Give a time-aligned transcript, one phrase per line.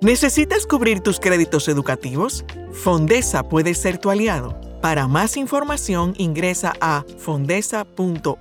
[0.00, 2.44] ¿Necesitas cubrir tus créditos educativos?
[2.70, 4.56] Fondesa puede ser tu aliado.
[4.80, 8.36] Para más información ingresa a fondesa.org.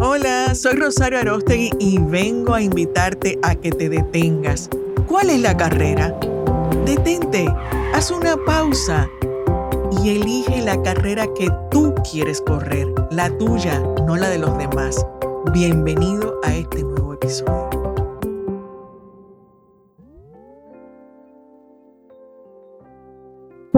[0.00, 4.70] Hola, soy Rosario Arostegui y vengo a invitarte a que te detengas.
[5.06, 6.18] ¿Cuál es la carrera?
[6.86, 7.52] Detente,
[7.92, 9.10] haz una pausa
[10.02, 15.04] y elige la carrera que tú quieres correr, la tuya, no la de los demás.
[15.52, 17.69] Bienvenido a este nuevo episodio.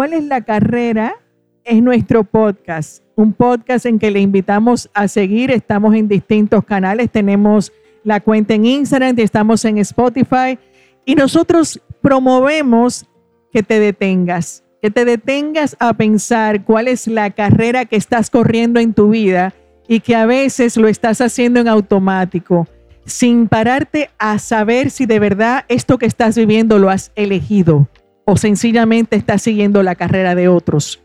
[0.03, 1.15] ¿Cuál es la carrera?
[1.63, 5.53] Es nuestro podcast, un podcast en que le invitamos a seguir.
[5.53, 10.59] Estamos en distintos canales, tenemos la cuenta en Instagram, estamos en Spotify
[11.05, 13.07] y nosotros promovemos
[13.53, 18.81] que te detengas, que te detengas a pensar cuál es la carrera que estás corriendo
[18.81, 19.55] en tu vida
[19.87, 22.67] y que a veces lo estás haciendo en automático,
[23.05, 27.87] sin pararte a saber si de verdad esto que estás viviendo lo has elegido
[28.25, 31.01] o sencillamente estás siguiendo la carrera de otros.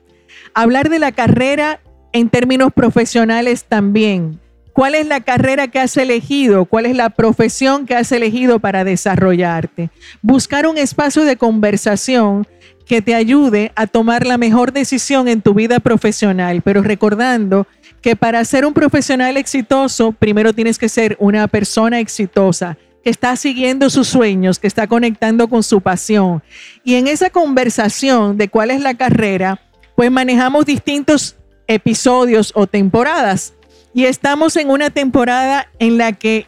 [0.53, 1.79] Hablar de la carrera
[2.13, 4.39] en términos profesionales también.
[4.73, 6.65] ¿Cuál es la carrera que has elegido?
[6.65, 9.89] ¿Cuál es la profesión que has elegido para desarrollarte?
[10.21, 12.45] Buscar un espacio de conversación
[12.85, 17.67] que te ayude a tomar la mejor decisión en tu vida profesional, pero recordando
[18.01, 22.77] que para ser un profesional exitoso, primero tienes que ser una persona exitosa,
[23.07, 26.43] que está siguiendo sus sueños, que está conectando con su pasión.
[26.83, 29.61] Y en esa conversación de cuál es la carrera,
[29.95, 33.53] pues manejamos distintos episodios o temporadas.
[33.93, 36.47] Y estamos en una temporada en la que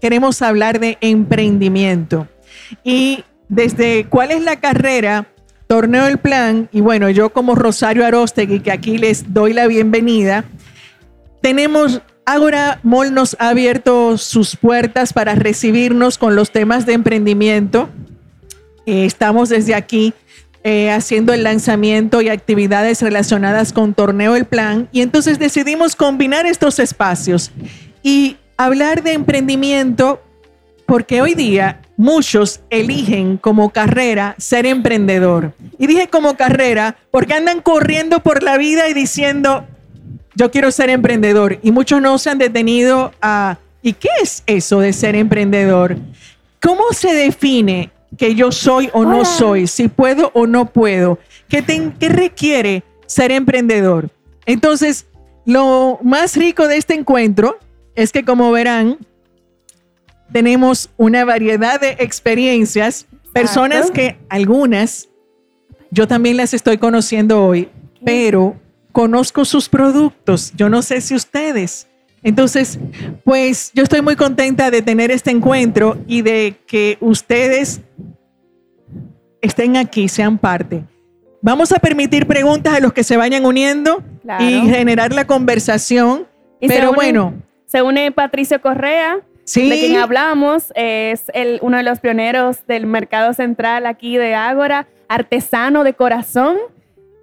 [0.00, 2.26] queremos hablar de emprendimiento.
[2.82, 5.26] Y desde cuál es la carrera,
[5.66, 10.46] Torneo El Plan, y bueno, yo como Rosario Arostegui, que aquí les doy la bienvenida,
[11.42, 17.88] tenemos, Agora Mall nos ha abierto sus puertas para recibirnos con los temas de emprendimiento.
[18.86, 20.14] Eh, estamos desde aquí
[20.62, 26.46] eh, haciendo el lanzamiento y actividades relacionadas con Torneo El Plan, y entonces decidimos combinar
[26.46, 27.50] estos espacios
[28.04, 30.22] y hablar de emprendimiento
[30.86, 35.52] porque hoy día muchos eligen como carrera ser emprendedor.
[35.80, 39.66] Y dije como carrera porque andan corriendo por la vida y diciendo,
[40.40, 41.58] yo quiero ser emprendedor.
[41.62, 45.98] Y muchos no se han detenido a, ¿y qué es eso de ser emprendedor?
[46.62, 49.66] ¿Cómo se define que yo soy o no soy?
[49.66, 51.18] Si puedo o no puedo.
[51.46, 54.08] ¿Qué, ¿Qué requiere ser emprendedor?
[54.46, 55.04] Entonces,
[55.44, 57.58] lo más rico de este encuentro
[57.94, 58.96] es que como verán,
[60.32, 65.10] tenemos una variedad de experiencias, personas que algunas
[65.90, 67.68] yo también las estoy conociendo hoy,
[68.02, 68.56] pero
[68.92, 71.86] conozco sus productos, yo no sé si ustedes.
[72.22, 72.78] Entonces,
[73.24, 77.80] pues yo estoy muy contenta de tener este encuentro y de que ustedes
[79.40, 80.84] estén aquí, sean parte.
[81.42, 84.02] Vamos a permitir preguntas a los que se vayan uniendo
[84.38, 86.26] y generar la conversación.
[86.60, 87.34] pero bueno.
[87.66, 89.20] Se une Patricio Correa,
[89.54, 94.86] de quien hablamos, es el, uno de los pioneros del mercado central aquí de Ágora,
[95.08, 96.56] artesano de corazón.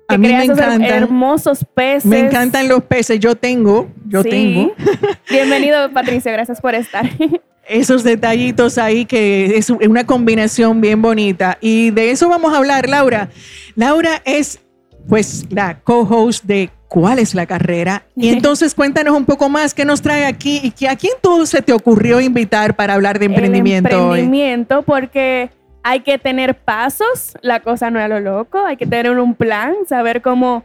[0.07, 2.05] Que a mí me encantan hermosos peces.
[2.05, 3.19] Me encantan los peces.
[3.19, 4.73] Yo tengo, yo tengo.
[5.29, 6.31] Bienvenido, Patricia.
[6.31, 7.09] Gracias por estar.
[7.67, 11.57] Esos detallitos ahí que es una combinación bien bonita.
[11.59, 13.29] Y de eso vamos a hablar, Laura.
[13.75, 14.61] Laura es,
[15.09, 18.03] pues, la co-host de cuál es la carrera.
[18.15, 21.45] Y entonces cuéntanos un poco más qué nos trae aquí y que, a quién tú
[21.45, 23.89] se te ocurrió invitar para hablar de emprendimiento.
[23.89, 25.49] emprendimiento, porque
[25.83, 29.75] hay que tener pasos, la cosa no es lo loco, hay que tener un plan,
[29.87, 30.63] saber cómo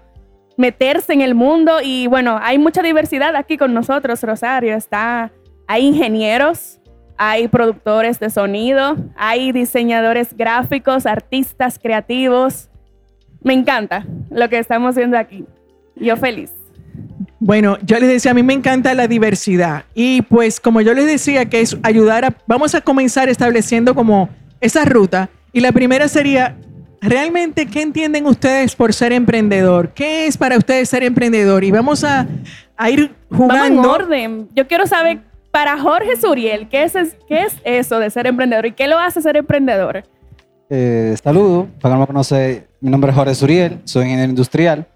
[0.57, 5.31] meterse en el mundo y bueno, hay mucha diversidad aquí con nosotros, Rosario, está,
[5.67, 6.81] hay ingenieros,
[7.17, 12.69] hay productores de sonido, hay diseñadores gráficos, artistas creativos.
[13.43, 15.45] Me encanta lo que estamos viendo aquí.
[15.95, 16.53] Yo feliz.
[17.39, 21.07] Bueno, yo les decía, a mí me encanta la diversidad y pues como yo les
[21.07, 24.29] decía que es ayudar a, vamos a comenzar estableciendo como
[24.63, 26.57] esa ruta y la primera sería,
[27.01, 29.91] realmente, ¿qué entienden ustedes por ser emprendedor?
[29.91, 31.65] ¿Qué es para ustedes ser emprendedor?
[31.65, 32.27] Y vamos a,
[32.89, 33.83] ir jugando.
[33.83, 34.49] Vamos en orden.
[34.55, 35.21] Yo quiero saber,
[35.51, 36.93] para Jorge Suriel, ¿qué es,
[37.29, 40.05] qué es eso de ser emprendedor y qué lo hace ser emprendedor?
[40.71, 44.87] Eh, saludo, para que no me conoce, mi nombre es Jorge Suriel, soy ingeniero industrial.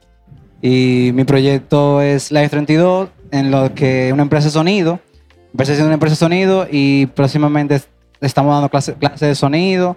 [0.62, 5.00] Y mi proyecto es Live 32, en lo que una empresa de sonido.
[5.52, 7.80] Empecé siendo una empresa de sonido y próximamente
[8.20, 9.96] estamos dando clases clase de sonido,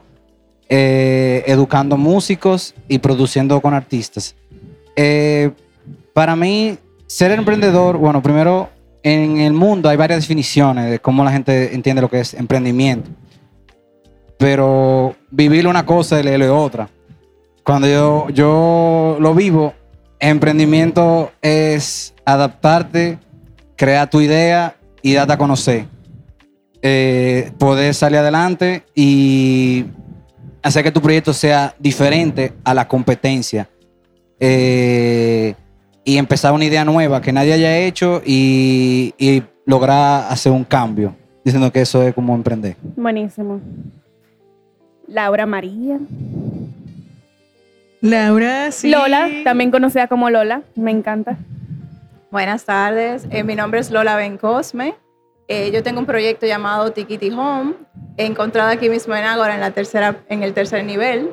[0.67, 4.35] eh, educando músicos y produciendo con artistas.
[4.95, 5.51] Eh,
[6.13, 6.77] para mí,
[7.07, 8.69] ser emprendedor, bueno, primero,
[9.01, 13.09] en el mundo hay varias definiciones de cómo la gente entiende lo que es emprendimiento.
[14.37, 16.89] pero vivir una cosa y leer otra.
[17.63, 19.73] Cuando yo, yo lo vivo,
[20.19, 23.19] emprendimiento es adaptarte,
[23.75, 25.87] crear tu idea y darte a conocer.
[26.81, 29.85] Eh, poder salir adelante y
[30.63, 33.69] hacer que tu proyecto sea diferente a la competencia.
[34.39, 35.55] Eh,
[36.05, 41.15] y empezar una idea nueva que nadie haya hecho y, y lograr hacer un cambio.
[41.43, 42.75] Diciendo que eso es como emprender.
[42.95, 43.59] Buenísimo.
[45.07, 45.99] Laura María.
[48.01, 48.89] Laura, sí.
[48.89, 50.61] Lola, también conocida como Lola.
[50.75, 51.37] Me encanta.
[52.31, 54.93] Buenas tardes, eh, mi nombre es Lola Bencosme.
[55.51, 57.73] Eh, yo tengo un proyecto llamado Tikiti Home,
[58.17, 61.31] encontrado aquí mismo en Ágora, en, la tercera, en el tercer nivel.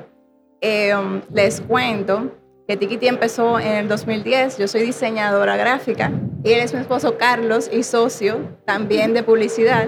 [0.63, 0.95] Eh,
[1.35, 2.33] les cuento
[2.67, 6.11] que Tikiti empezó en el 2010, yo soy diseñadora gráfica
[6.43, 9.87] y él es mi esposo Carlos y socio también de publicidad.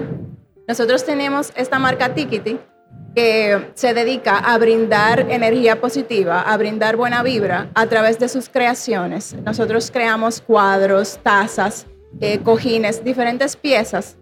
[0.67, 2.59] Nosotros tenemos esta marca Tikiti
[3.15, 8.47] que se dedica a brindar energía positiva, a brindar buena vibra a través de sus
[8.47, 9.35] creaciones.
[9.43, 11.87] Nosotros creamos cuadros, tazas,
[12.21, 14.18] eh, cojines, diferentes piezas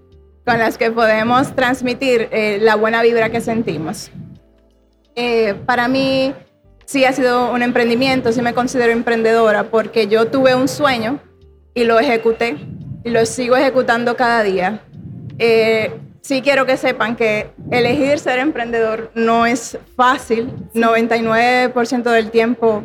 [0.47, 4.09] con las que podemos transmitir eh, la buena vibra que sentimos.
[5.13, 6.33] Eh, para mí
[6.85, 11.19] sí ha sido un emprendimiento, sí me considero emprendedora porque yo tuve un sueño
[11.73, 12.55] y lo ejecuté
[13.03, 14.79] y lo sigo ejecutando cada día.
[16.21, 22.83] sí quiero que sepan que elegir ser emprendedor no es fácil, 99% del tiempo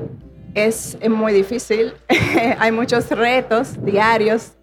[0.54, 1.94] es, es muy difícil,
[2.58, 4.54] hay muchos retos diarios,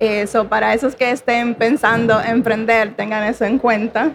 [0.00, 4.12] eso, para esos que estén pensando emprender, tengan eso en cuenta.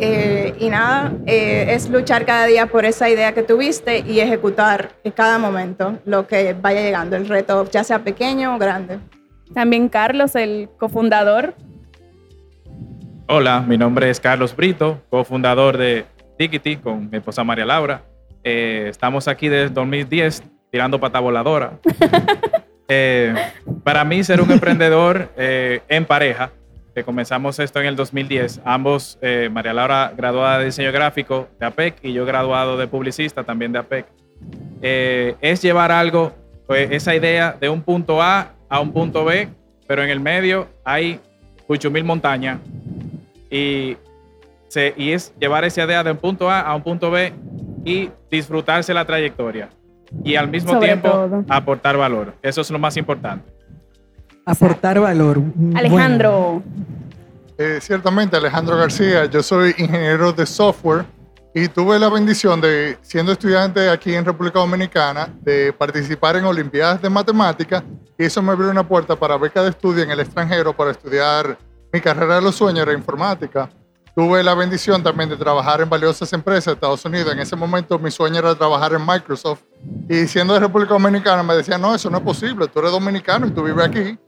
[0.00, 4.90] Eh, y nada, eh, es luchar cada día por esa idea que tuviste y ejecutar
[5.04, 8.98] en cada momento lo que vaya llegando, el reto, ya sea pequeño o grande.
[9.54, 11.54] También Carlos, el cofundador.
[13.28, 16.06] Hola, mi nombre es Carlos Brito, cofundador de
[16.38, 18.02] Tikiti con mi esposa María Laura.
[18.42, 21.78] Eh, estamos aquí desde 2010 tirando pata voladora.
[22.88, 23.34] Eh,
[23.84, 26.50] para mí, ser un emprendedor eh, en pareja,
[26.94, 31.66] que comenzamos esto en el 2010, ambos, eh, María Laura graduada de diseño gráfico de
[31.66, 34.06] APEC y yo graduado de publicista también de APEC,
[34.80, 36.32] es llevar algo,
[36.66, 39.48] pues, esa idea de un punto A a un punto B,
[39.86, 41.20] pero en el medio hay
[41.90, 42.58] mil montañas
[43.50, 43.96] y,
[44.96, 47.32] y es llevar esa idea de un punto A a un punto B
[47.84, 49.68] y disfrutarse la trayectoria
[50.24, 51.44] y al mismo Sobre tiempo todo.
[51.48, 52.34] aportar valor.
[52.42, 53.50] Eso es lo más importante.
[54.44, 55.38] Aportar valor.
[55.38, 56.62] Mm, Alejandro.
[57.58, 61.04] Eh, ciertamente, Alejandro García, yo soy ingeniero de software
[61.54, 67.02] y tuve la bendición de, siendo estudiante aquí en República Dominicana, de participar en Olimpiadas
[67.02, 67.82] de Matemáticas
[68.16, 71.58] y eso me abrió una puerta para beca de estudio en el extranjero para estudiar
[71.92, 73.68] mi carrera de los sueños, era informática.
[74.18, 77.32] Tuve la bendición también de trabajar en valiosas empresas de Estados Unidos.
[77.32, 79.60] En ese momento mi sueño era trabajar en Microsoft
[80.08, 83.46] y siendo de República Dominicana me decían, no, eso no es posible, tú eres dominicano
[83.46, 84.18] y tú vives aquí.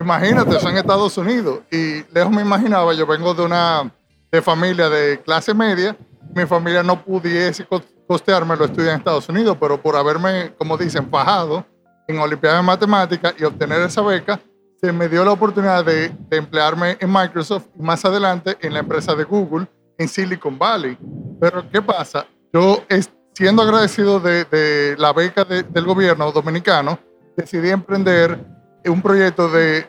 [0.00, 1.60] Imagínate, eso en Estados Unidos.
[1.70, 3.88] Y lejos me imaginaba, yo vengo de una
[4.32, 5.96] de familia de clase media,
[6.34, 10.76] mi familia no pudiese cos- costearme los estudios en Estados Unidos, pero por haberme, como
[10.76, 11.64] dicen, fajado
[12.08, 14.40] en Olimpiadas de Matemáticas y obtener esa beca,
[14.80, 19.14] se me dio la oportunidad de, emplearme en Microsoft y más adelante en la empresa
[19.14, 19.66] de Google
[19.98, 20.96] en Silicon Valley.
[21.40, 22.26] Pero ¿qué pasa?
[22.52, 22.84] Yo,
[23.34, 26.98] siendo agradecido de, la beca de- del gobierno dominicano,
[27.36, 28.38] decidí emprender
[28.86, 29.86] un proyecto de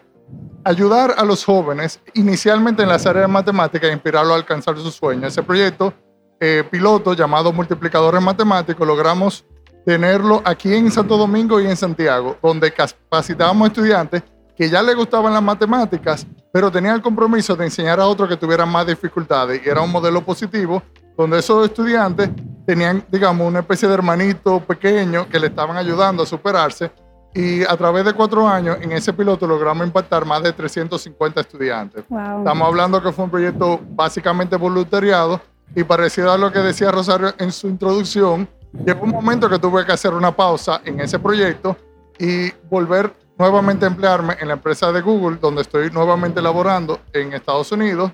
[0.63, 4.95] ayudar a los jóvenes, inicialmente en las áreas de matemáticas, e inspirarlos a alcanzar sus
[4.95, 5.31] sueños.
[5.31, 5.93] Ese proyecto
[6.39, 9.45] eh, piloto llamado Multiplicadores Matemáticos, logramos
[9.85, 14.23] tenerlo aquí en Santo Domingo y en Santiago, donde capacitábamos estudiantes
[14.59, 18.35] que ya les gustaban las matemáticas, pero tenían el compromiso de enseñar a otros que
[18.35, 19.61] tuvieran más dificultades.
[19.65, 20.83] Y era un modelo positivo,
[21.17, 22.29] donde esos estudiantes
[22.65, 26.91] tenían, digamos, una especie de hermanito pequeño que le estaban ayudando a superarse.
[27.33, 32.03] Y a través de cuatro años, en ese piloto logramos impactar más de 350 estudiantes.
[32.09, 32.39] Wow.
[32.39, 35.39] Estamos hablando que fue un proyecto básicamente voluntariado
[35.73, 38.45] y parecido a lo que decía Rosario en su introducción,
[38.85, 41.77] llegó un momento que tuve que hacer una pausa en ese proyecto
[42.19, 47.71] y volver nuevamente emplearme en la empresa de Google, donde estoy nuevamente laborando en Estados
[47.71, 48.11] Unidos,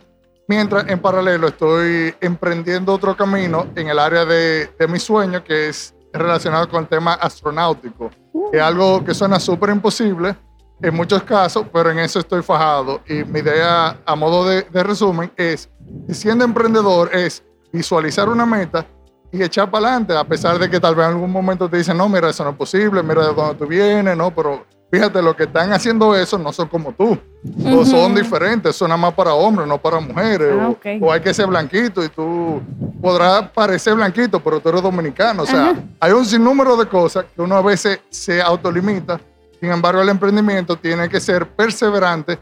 [0.47, 5.69] mientras en paralelo estoy emprendiendo otro camino en el área de, de mi sueño, que
[5.69, 8.11] es relacionado con el tema astronáutico,
[8.51, 10.35] que es algo que suena súper imposible,
[10.81, 13.01] en muchos casos, pero en eso estoy fajado.
[13.07, 15.69] Y mi idea, a modo de, de resumen, es,
[16.09, 18.85] siendo emprendedor, es visualizar una meta
[19.31, 21.97] y echar para adelante, a pesar de que tal vez en algún momento te dicen,
[21.97, 25.35] no, mira, eso no es posible, mira de dónde tú vienes, no, pero fíjate, los
[25.35, 27.17] que están haciendo eso no son como tú.
[27.65, 30.53] O son diferentes, son nada más para hombres, no para mujeres.
[30.59, 32.61] Ah, o, hay que ser blanquito y tú
[33.01, 35.43] podrás parecer blanquito, pero tú eres dominicano.
[35.43, 39.19] O sea, hay un sinnúmero de cosas que uno a veces se autolimita.
[39.59, 42.39] Sin embargo, el emprendimiento tiene que ser perseverante,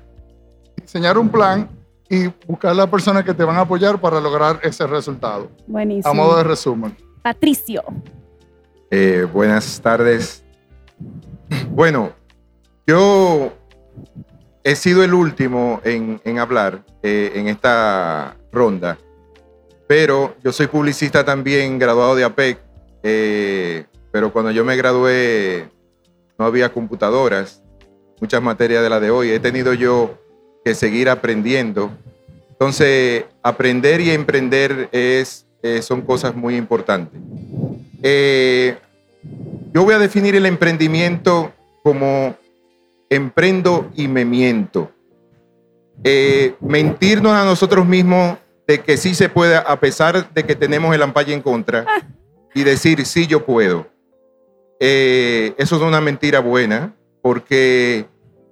[0.81, 1.69] diseñar un plan
[2.09, 5.49] y buscar las personas que te van a apoyar para lograr ese resultado.
[5.67, 6.09] Buenísimo.
[6.09, 6.95] A modo de resumen.
[7.21, 7.83] Patricio.
[8.91, 10.43] Eh, buenas tardes.
[11.71, 12.11] Bueno,
[12.85, 13.53] yo
[14.63, 18.97] he sido el último en, hablar eh, en esta ronda,
[19.87, 22.59] pero yo soy publicista también, graduado de APEC,
[23.03, 25.69] eh, pero cuando yo me gradué
[26.37, 27.61] no había computadoras,
[28.19, 29.31] muchas materias de la de hoy.
[29.31, 30.17] He tenido yo
[30.63, 31.91] que seguir aprendiendo.
[32.49, 37.19] Entonces, aprender y emprender es, eh, son cosas muy importantes.
[39.73, 41.51] Yo voy a definir el emprendimiento
[41.83, 42.35] como
[43.09, 44.91] emprendo y me miento.
[46.03, 50.93] Eh, mentirnos a nosotros mismos de que sí se puede, a pesar de que tenemos
[50.95, 51.85] el ampalle en contra,
[52.53, 53.87] y decir, sí, yo puedo.
[54.79, 58.05] Eh, eso es una mentira buena, porque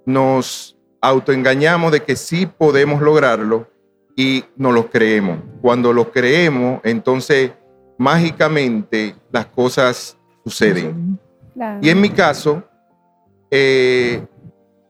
[0.06, 3.68] nos autoengañamos de que sí podemos lograrlo
[4.16, 5.38] y no lo creemos.
[5.60, 7.52] Cuando lo creemos, entonces
[7.98, 11.18] mágicamente las cosas suceden.
[11.54, 11.80] Claro.
[11.82, 12.62] Y en mi caso,
[13.50, 14.24] eh,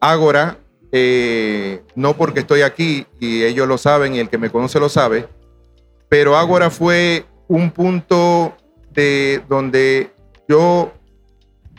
[0.03, 0.59] Ágora,
[0.91, 4.89] eh, no porque estoy aquí y ellos lo saben y el que me conoce lo
[4.89, 5.29] sabe,
[6.09, 8.57] pero Ágora fue un punto
[8.91, 10.11] de donde
[10.49, 10.93] yo,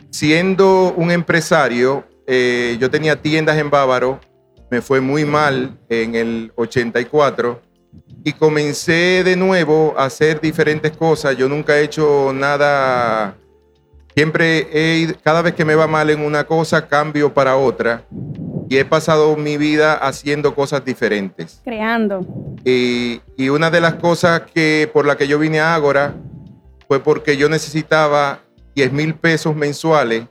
[0.08, 4.18] siendo un empresario, eh, yo tenía tiendas en Bávaro,
[4.70, 7.60] me fue muy mal en el 84
[8.24, 11.36] y comencé de nuevo a hacer diferentes cosas.
[11.36, 13.36] Yo nunca he hecho nada
[14.14, 18.02] Siempre he ido- cada vez que me va mal en una cosa, cambio para otra.
[18.68, 21.60] Y he pasado mi vida haciendo cosas diferentes.
[21.64, 22.20] Creando.
[22.64, 26.14] Y, y una de las cosas que por la que yo vine a Ágora
[26.88, 28.40] fue porque yo necesitaba
[28.74, 30.24] 10 mil pesos mensuales,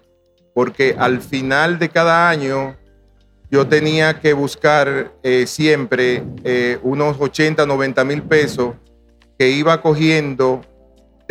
[0.53, 2.75] porque al final de cada año
[3.51, 8.73] yo tenía que buscar eh, siempre eh, unos 80, 90 mil pesos
[9.37, 10.61] que iba cogiendo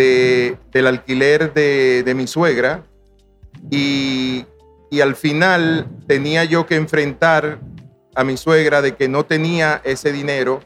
[0.03, 2.83] de- del alquiler de, mi suegra
[3.71, 4.45] y,
[4.91, 7.61] y al final tenía yo que enfrentar
[8.15, 10.61] a mi suegra de que no tenía ese dinero,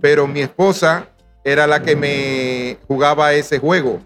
[0.00, 1.08] pero mi esposa
[1.44, 4.00] era la que me jugaba ese juego.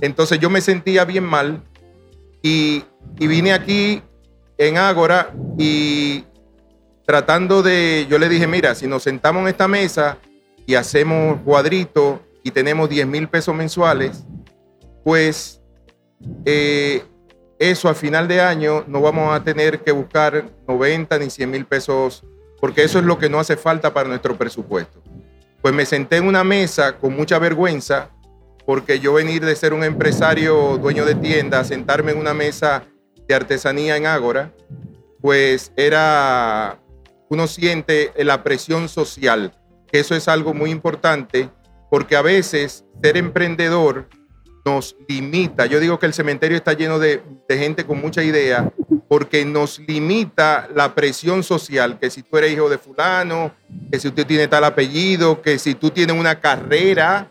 [0.00, 1.62] Entonces yo me sentía bien mal
[2.42, 2.84] y,
[3.18, 4.02] y vine aquí
[4.58, 6.24] en Ágora y
[7.06, 10.18] tratando de, yo le dije, mira, si nos sentamos en esta mesa
[10.66, 14.24] y hacemos cuadrito y tenemos 10 mil pesos mensuales,
[15.04, 15.60] pues
[16.44, 17.02] eh,
[17.58, 21.66] eso a final de año no vamos a tener que buscar 90 ni 100 mil
[21.66, 22.24] pesos,
[22.60, 25.00] porque eso es lo que no hace falta para nuestro presupuesto.
[25.60, 28.10] Pues me senté en una mesa con mucha vergüenza,
[28.66, 32.84] porque yo venir de ser un empresario dueño de tienda, a sentarme en una mesa
[33.28, 34.52] de artesanía en Ágora,
[35.20, 36.80] pues era,
[37.28, 39.52] uno siente la presión social,
[39.86, 41.48] que eso es algo muy importante,
[41.92, 44.08] porque a veces ser emprendedor
[44.64, 45.66] nos limita.
[45.66, 47.20] Yo digo que el cementerio está lleno de,
[47.50, 48.72] gente con mucha idea,
[49.08, 53.52] porque nos limita la presión social, que si tú eres hijo de fulano,
[53.90, 57.30] que si usted tiene tal apellido, que si tú tienes una carrera,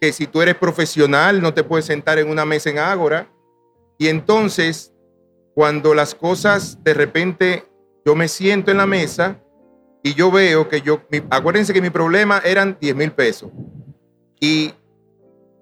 [0.00, 3.26] que si tú eres profesional no te puedes sentar en una mesa en Ágora.
[3.98, 4.92] Y entonces,
[5.52, 7.64] cuando las cosas de repente
[8.06, 9.40] yo me siento en la mesa
[10.04, 13.50] y yo veo que yo, acuérdense que mi problema eran 10 mil pesos.
[14.40, 14.72] Y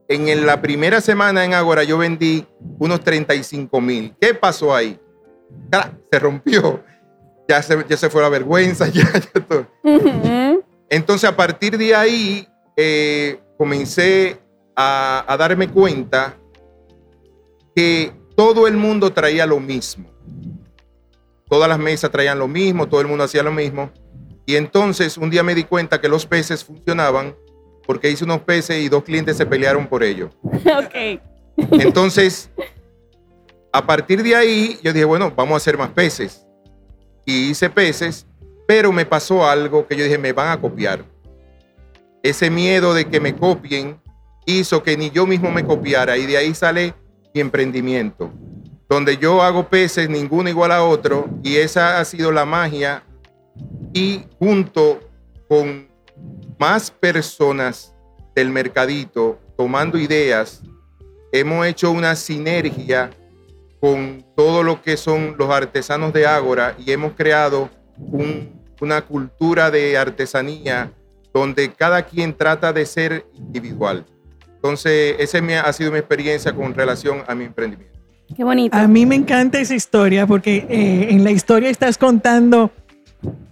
[0.08, 2.47] en la primera semana en Ágora yo vendí
[2.78, 4.14] unos 35 mil.
[4.20, 4.99] ¿Qué pasó ahí?
[6.11, 6.82] Se rompió.
[7.49, 8.88] Ya se, ya se fue la vergüenza.
[8.92, 9.66] Ya, ya todo.
[9.82, 10.64] Ujú.
[10.90, 14.38] Entonces, a partir de ahí, eh, comencé
[14.75, 16.37] a, a darme cuenta
[17.75, 20.08] que todo el mundo traía lo mismo.
[21.49, 23.90] Todas las mesas traían lo mismo, todo el mundo hacía lo mismo.
[24.47, 27.35] Y entonces un día me di cuenta que los peces funcionaban
[27.88, 30.28] porque hice unos peces y dos clientes se pelearon por ello.
[30.42, 31.18] ok.
[31.80, 32.50] Entonces,
[33.73, 36.47] a partir de ahí, yo dije, bueno, vamos a hacer más peces.
[37.25, 38.26] Y hice peces,
[38.66, 41.02] pero me pasó algo que yo dije, me van a copiar.
[42.23, 43.99] Ese miedo de que me copien
[44.45, 46.95] hizo que ni yo mismo me copiara y de ahí sale
[47.33, 48.30] mi emprendimiento,
[48.87, 53.02] donde yo hago peces, ninguno igual a otro, y esa ha sido la magia.
[53.95, 55.00] Y junto
[55.49, 55.88] con
[56.59, 57.95] más personas
[58.35, 60.62] del mercadito tomando ideas,
[61.33, 63.11] hemos hecho una sinergia
[63.81, 69.71] con todo lo que son los artesanos de Ágora y hemos creado un- una cultura
[69.71, 70.93] de artesanía
[71.33, 74.05] donde cada quien trata de ser individual.
[74.55, 77.99] Entonces, esa ha sido mi experiencia con relación a mi emprendimiento.
[78.37, 78.77] Qué bonito.
[78.77, 82.71] A mí me encanta esa historia porque eh, en la historia estás contando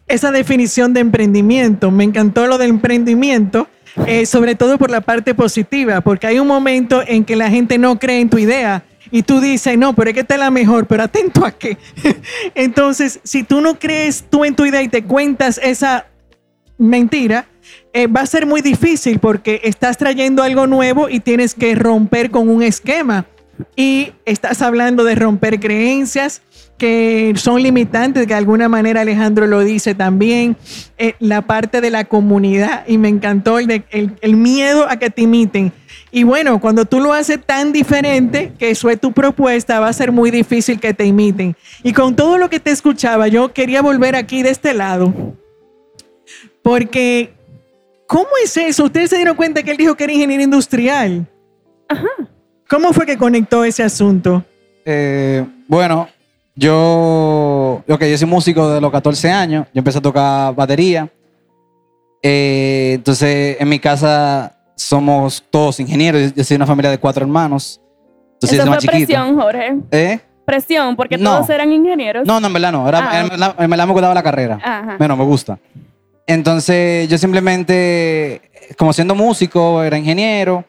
[0.09, 1.91] esa definición de emprendimiento.
[1.91, 3.69] Me encantó lo del emprendimiento,
[4.07, 7.79] eh, sobre todo por la parte positiva, porque hay un momento en que la gente
[7.79, 10.51] no cree en tu idea y tú dices, no, pero es que esta es la
[10.51, 11.79] mejor, pero atento a qué.
[12.55, 16.07] Entonces, si tú no crees tú en tu idea y te cuentas esa
[16.79, 17.47] mentira,
[17.93, 22.31] eh, va a ser muy difícil porque estás trayendo algo nuevo y tienes que romper
[22.31, 23.27] con un esquema.
[23.75, 26.43] Y estás hablando de romper creencias
[26.79, 30.57] que son limitantes, de alguna manera Alejandro lo dice también,
[30.99, 34.99] eh, la parte de la comunidad y me encantó el, de- el- el miedo a
[34.99, 35.73] que te imiten.
[36.11, 39.93] Y bueno, cuando tú lo haces tan diferente, que eso es tu propuesta, va a
[39.95, 41.57] ser muy difícil que te imiten.
[41.83, 45.15] Y con todo lo que te escuchaba, yo quería volver aquí de este lado,
[46.63, 47.33] porque
[48.07, 48.85] ¿cómo es eso?
[48.85, 51.27] Ustedes se dieron cuenta que él dijo que era ingeniero industrial.
[52.69, 54.45] ¿Cómo fue que conectó ese asunto?
[54.85, 56.09] Eh, bueno,
[56.55, 59.67] yo, ok, yo soy músico de los 14 años.
[59.73, 61.09] Yo empecé a tocar batería.
[62.23, 66.35] Eh, entonces, en mi casa somos todos ingenieros.
[66.35, 67.81] Yo- soy una familia de cuatro hermanos.
[68.35, 68.97] Entonces, Eso fue más chiquito.
[69.07, 69.77] presión, Jorge.
[69.91, 70.19] ¿Eh?
[70.45, 71.37] Presión, porque No.
[71.37, 72.27] todos eran ingenieros.
[72.27, 72.89] No, no, en verdad no.
[72.89, 73.21] Era, Ah.
[73.21, 74.59] en, verdad, en verdad me gustaba la carrera.
[74.63, 74.97] Ajá.
[74.99, 75.59] Bueno, me gusta.
[76.27, 78.43] Entonces, yo simplemente,
[78.77, 80.65] como siendo músico, era ingeniero.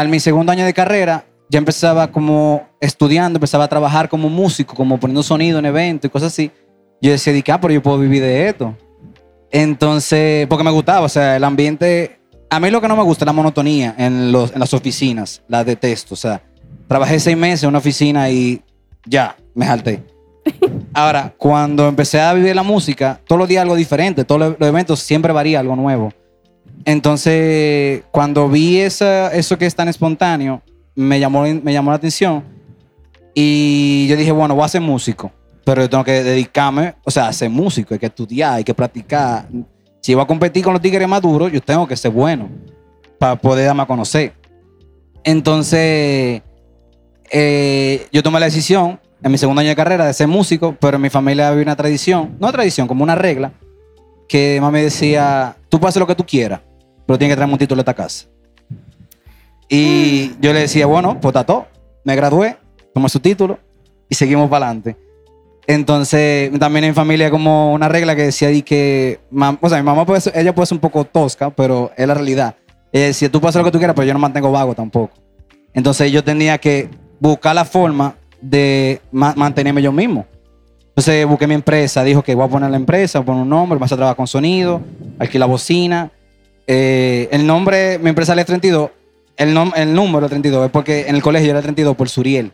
[0.00, 4.74] Al mi segundo año de carrera, ya empezaba como estudiando, empezaba a trabajar como músico,
[4.74, 6.50] como poniendo sonido en eventos y cosas así.
[7.02, 8.74] Yo decía, ah, pero yo puedo vivir de esto.
[9.50, 12.18] Entonces, porque me gustaba, o sea, el ambiente.
[12.48, 15.42] A mí lo que no me gusta es la monotonía en, los, en las oficinas,
[15.48, 16.14] la detesto.
[16.14, 16.40] O sea,
[16.88, 18.62] trabajé seis meses en una oficina y
[19.04, 20.02] ya, me jalté.
[20.94, 25.00] Ahora, cuando empecé a vivir la música, todos los días algo diferente, todos los eventos
[25.00, 26.10] siempre varía algo nuevo.
[26.84, 30.62] Entonces, cuando vi esa- eso que es tan espontáneo,
[30.94, 32.42] me llamó, me llamó la atención
[33.34, 35.30] y yo dije, bueno, voy a ser músico,
[35.64, 38.74] pero yo tengo que dedicarme, o sea, a ser músico, hay que estudiar, hay que
[38.74, 39.46] practicar.
[40.00, 42.48] Si voy a competir con los tigres más duros, yo tengo que ser bueno
[43.18, 44.32] para poder darme a conocer.
[45.22, 46.42] Entonces,
[47.30, 50.96] eh, yo tomé la decisión en mi segundo año de carrera de ser músico, pero
[50.96, 53.52] en mi familia había una tradición, no tradición, como una regla,
[54.28, 56.60] que mami decía, tú puedes hacer lo que tú quieras,
[57.10, 58.26] pero tienes que traerme un título de esta casa.
[59.68, 61.66] Y yo le decía, bueno, pues todo.
[62.04, 62.56] Me gradué,
[62.94, 63.58] tomé su título
[64.08, 64.96] y seguimos para adelante.
[65.66, 69.18] Entonces, también en mi familia como una regla que decía di que,
[69.60, 72.54] o sea, mi mamá puede ser, ella puede un poco tosca, pero es la realidad.
[72.92, 75.12] Ella decía, tú puedes hacer lo que tú quieras, pero yo no mantengo vago tampoco.
[75.74, 80.26] Entonces yo tenía que buscar la forma de ma- mantenerme yo mismo.
[80.90, 83.48] Entonces busqué mi empresa, dijo que voy a poner la empresa, voy a poner un
[83.48, 84.80] nombre, vas a trabajar con sonido,
[85.18, 86.12] alquilar bocina.
[86.72, 88.90] Eh, el nombre, mi empresa es 32,
[89.36, 92.52] el, nom- el número 32 es porque en el colegio era 32 por Suriel.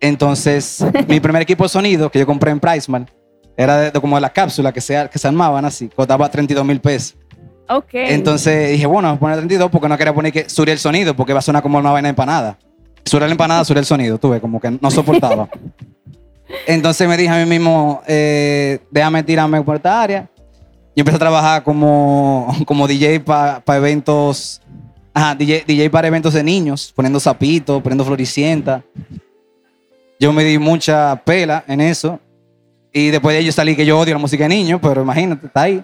[0.00, 3.10] Entonces, mi primer equipo de sonido que yo compré en Priceman
[3.56, 6.64] era de, de como de las cápsulas que se, que se armaban así, costaba 32
[6.64, 7.16] mil pesos.
[7.68, 7.88] Ok.
[7.94, 11.32] Entonces dije, bueno, voy a poner 32 porque no quería poner que Suriel sonido porque
[11.32, 12.58] va a sonar como una vaina empanada.
[13.04, 15.48] Suriel empanada, Suriel sonido, tuve como que no soportaba.
[16.66, 20.28] Entonces me dije a mí mismo, eh, déjame tirarme por esta área.
[20.94, 24.60] Y empecé a trabajar como, como DJ para eventos,
[25.14, 28.82] ajá, DJ, DJ para eventos de niños, poniendo zapitos, poniendo floricienta.
[30.18, 32.18] Yo me di mucha pela en eso.
[32.92, 35.62] Y después de ello salí que yo odio la música de niños, pero imagínate, está
[35.62, 35.82] ahí.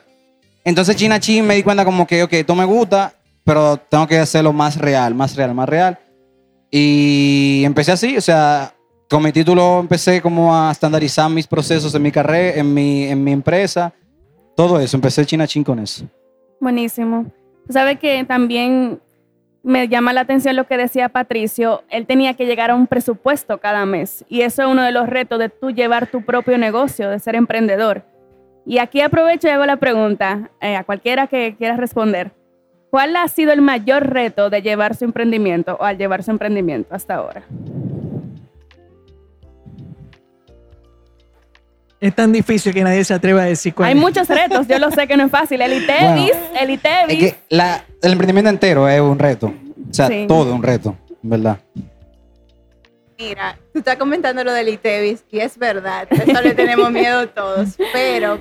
[0.64, 3.14] Entonces China Chin me di cuenta como que, ok, esto me gusta,
[3.44, 5.98] pero tengo que hacerlo más real, más real, más real.
[6.70, 8.74] Y empecé así, o sea,
[9.08, 13.22] con mi título empecé como a estandarizar mis procesos en mi carrera, en mi, en
[13.22, 13.92] mi empresa,
[14.56, 16.06] todo eso, empecé China Chin con eso.
[16.60, 17.26] Buenísimo.
[17.68, 19.00] Sabe que también
[19.62, 21.82] me llama la atención lo que decía Patricio.
[21.90, 24.24] Él tenía que llegar a un presupuesto cada mes.
[24.28, 27.34] Y eso es uno de los retos de tú llevar tu propio negocio, de ser
[27.34, 28.04] emprendedor.
[28.64, 32.32] Y aquí aprovecho y hago la pregunta eh, a cualquiera que quiera responder.
[32.90, 36.94] ¿Cuál ha sido el mayor reto de llevar su emprendimiento o al llevar su emprendimiento
[36.94, 37.42] hasta ahora?
[42.00, 44.00] Es tan difícil que nadie se atreva a decir cuál Hay es.
[44.00, 45.60] muchos retos, yo lo sé que no es fácil.
[45.62, 47.22] El ITEVIS, el ITEVIS.
[47.24, 50.26] Es que la- el emprendimiento entero es un reto, o sea, Sí.
[50.28, 51.58] todo es un reto, verdad.
[53.18, 57.76] Mira, tú estás comentando lo del ITEVIS y es verdad, eso le tenemos miedo todos,
[57.92, 58.40] pero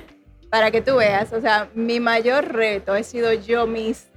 [0.50, 4.10] para que tú veas, o sea, mi mayor reto he sido yo misma.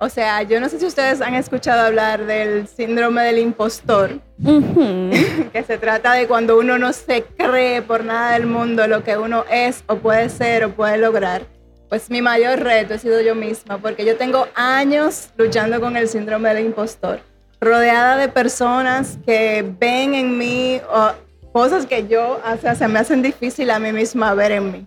[0.00, 5.64] O sea, yo no sé si ustedes han escuchado hablar del síndrome del impostor, que
[5.66, 9.44] se trata de cuando uno no se cree por nada del mundo lo que uno
[9.50, 11.42] es o puede ser o puede lograr.
[11.88, 16.06] Pues mi mayor reto he sido yo misma, porque yo tengo años luchando con el
[16.06, 17.20] síndrome del impostor,
[17.60, 21.10] rodeada de personas que ven en mí o
[21.52, 24.86] cosas que yo, o sea, se me hacen difícil a mí misma ver en mí.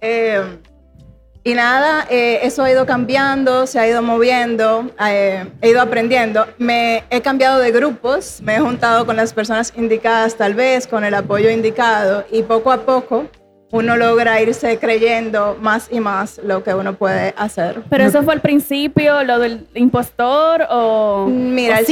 [0.00, 0.42] Eh,
[1.46, 6.44] y nada, eh, eso ha ido cambiando, se ha ido moviendo, eh, he ido aprendiendo.
[6.58, 11.04] Me he cambiado de grupos, me he juntado con las personas indicadas tal vez, con
[11.04, 13.26] el apoyo indicado y poco a poco
[13.70, 17.82] uno logra irse creyendo más y más lo que uno puede hacer.
[17.90, 21.86] Pero eso fue al principio, lo del impostor o, Mira, o el-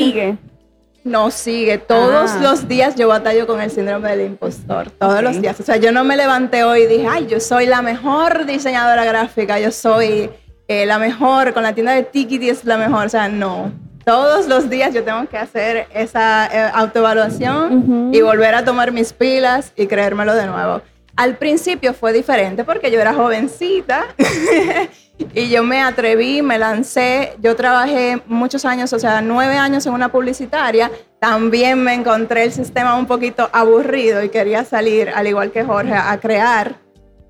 [1.05, 1.17] sigue.
[1.17, 2.39] No sigue, todos Ah.
[2.43, 5.23] los días yo batallo con el síndrome del impostor, todos Ok.
[5.23, 5.61] los días.
[5.61, 9.05] O sea, yo no me levanté hoy y dije, ay, yo soy la mejor diseñadora
[9.05, 10.31] gráfica, yo soy
[10.67, 13.07] eh, la mejor, con la tienda de Tikiti es la mejor.
[13.07, 13.71] O sea, no.
[14.07, 18.11] Todos los días yo tengo que hacer esa eh, autoevaluación Ujú.
[18.15, 20.81] y volver a tomar mis pilas y creérmelo de nuevo.
[21.17, 24.07] Al principio fue diferente porque yo era jovencita
[25.19, 27.35] y yo me atreví, me lancé.
[27.41, 30.91] Yo trabajé muchos años, o sea, nueve años en una publicitaria.
[31.21, 35.95] También me encontré el sistema un poquito aburrido y quería salir, al igual que Jorge,
[35.95, 36.77] a crear.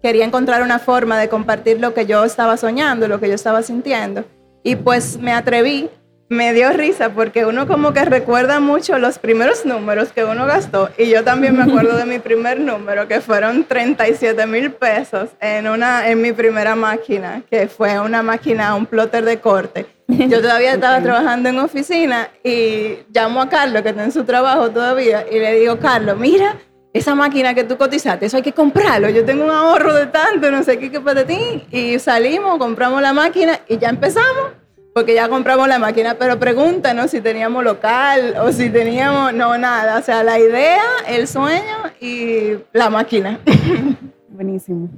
[0.03, 3.62] Quería encontrar una forma de compartir lo que yo estaba soñando, lo que yo estaba
[3.62, 4.25] sintiendo.
[4.62, 5.90] Y pues me atreví.
[6.35, 10.90] Me dio risa porque uno como que recuerda mucho los primeros números que uno gastó
[10.99, 15.68] y yo también me acuerdo de mi primer número que fueron 37 mil pesos en,
[15.68, 19.87] una, en mi primera máquina, que fue una máquina, un plotter de corte.
[20.09, 24.73] Yo todavía estaba trabajando en oficina y llamo a Carlos que está en su trabajo
[24.73, 26.57] todavía y le digo, Carlos, mira,
[26.92, 29.09] esa máquina que tú cotizaste, eso hay que comprarlo.
[29.09, 31.64] Yo tengo un ahorro de tanto, no sé qué, qué para ti.
[31.70, 34.63] Y salimos, compramos la máquina y ya empezamos,
[34.94, 36.14] porque ya compramos la máquina.
[36.14, 39.98] Pero pregúntanos si teníamos local o si teníamos, no, nada.
[39.98, 43.40] O sea, la idea, el sueño y la máquina.
[44.28, 44.88] Buenísimo.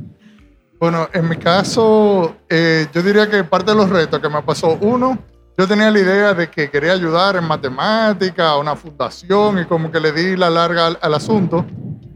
[0.79, 4.77] Bueno, en mi caso, eh, yo diría que parte de los retos que me pasó,
[4.83, 5.19] uno,
[5.57, 9.91] yo tenía la idea de que quería ayudar en matemática, a una fundación, y como
[9.91, 11.65] que le di la larga al, al asunto.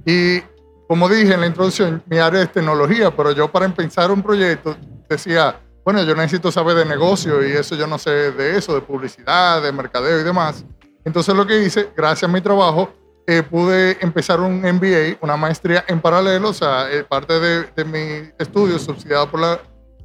[0.05, 0.41] Y
[0.87, 4.77] como dije en la introducción, mi área es tecnología, pero yo para empezar un proyecto
[5.09, 8.81] decía, bueno, yo necesito saber de negocio y eso yo no sé de eso, de
[8.81, 10.65] publicidad, de mercadeo y demás.
[11.05, 12.91] Entonces lo que hice, gracias a mi trabajo,
[13.27, 18.31] eh, pude empezar un MBA, una maestría en paralelo, o sea, eh, parte de, mi
[18.39, 19.61] estudio subsidiado por, la,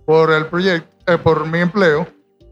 [0.05, 2.07] por el proyecto, eh, por mi empleo,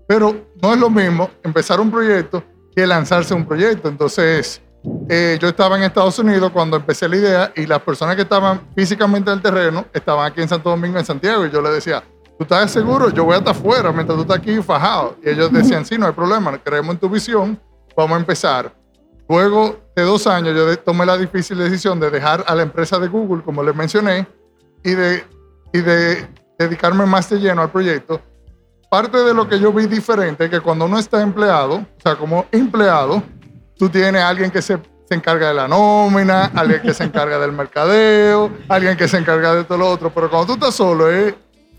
[0.08, 2.44] pero no es lo mismo empezar un proyecto
[2.76, 3.88] que lanzarse un proyecto.
[3.88, 4.62] Entonces,
[5.08, 8.62] eh, yo estaba en Estados Unidos cuando empecé la idea y las personas que estaban
[8.76, 12.04] físicamente en el terreno estaban aquí en Santo Domingo, en Santiago, y yo les decía,
[12.38, 13.10] ¿tú estás seguro?
[13.10, 15.16] Yo voy hasta afuera mientras tú estás aquí fajado.
[15.24, 17.60] Y ellos decían, sí, no hay problema, creemos en tu visión,
[17.96, 18.74] vamos a empezar.
[19.30, 23.08] Luego de dos años yo tomé la difícil decisión de dejar a la empresa de
[23.08, 24.28] Google, como les mencioné,
[24.84, 25.24] y de,
[25.72, 28.20] y de dedicarme más de lleno al proyecto.
[28.90, 32.16] Parte de lo que yo vi diferente es que cuando uno está empleado, o sea,
[32.16, 33.24] como empleado,
[33.78, 37.40] tú tienes a alguien que se, se encarga de la nómina, alguien que se encarga
[37.40, 41.12] del mercadeo, alguien que se encarga de todo lo otro, pero cuando tú estás solo,
[41.12, 41.34] eh,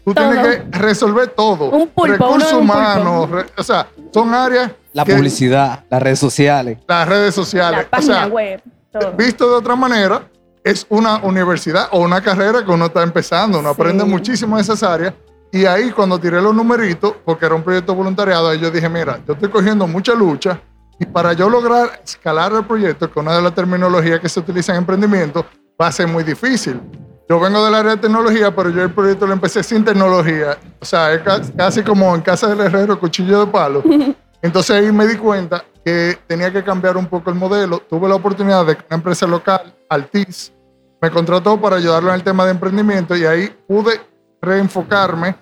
[0.04, 1.70] tú tienes que resolver todo.
[1.70, 6.18] Un pulpo, Recursos un humanos, re- o sea, son áreas La que- publicidad, las redes
[6.18, 6.78] sociales.
[6.86, 7.86] las redes La sociales.
[7.86, 8.62] o página sea, web,
[8.92, 9.12] todo.
[9.12, 10.22] visto de otra manera,
[10.62, 13.58] es una universidad o una carrera que uno está empezando.
[13.58, 13.80] Uno Sí.
[13.80, 15.12] aprende muchísimo de esas áreas.
[15.52, 19.20] Y ahí cuando tiré los numeritos, porque era un proyecto voluntariado, ahí yo dije, mira,
[19.26, 20.58] yo estoy cogiendo mucha lucha
[20.98, 24.72] y para yo lograr escalar el proyecto, que una de las terminologías que se utiliza
[24.72, 25.44] en emprendimiento,
[25.80, 26.80] va a ser muy difícil.
[27.28, 30.58] Yo vengo del área de tecnología, pero yo el proyecto lo empecé sin tecnología.
[30.80, 33.82] O sea, es ca- casi como en casa del herrero, cuchillo de palo.
[34.42, 37.78] Entonces ahí me di cuenta que tenía que cambiar un poco el modelo.
[37.78, 40.52] Tuve la oportunidad de que una empresa local, Altis,
[41.00, 44.00] me contrató para ayudarlo en el tema de emprendimiento y ahí pude
[44.42, 45.34] reenfocarme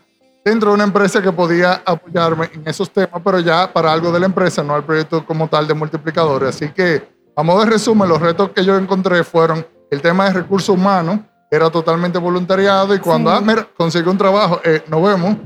[0.45, 4.21] dentro de una empresa que podía apoyarme en esos temas, pero ya para algo de
[4.21, 6.49] la empresa, no al proyecto como tal de multiplicadores.
[6.57, 10.33] Así que, a modo de resumen, los retos que yo encontré fueron el tema de
[10.35, 11.21] recursos humanos,
[11.55, 13.37] era totalmente voluntariado y cuando, Sí.
[13.39, 15.37] ah, mira, conseguí un trabajo, eh, nos vemos,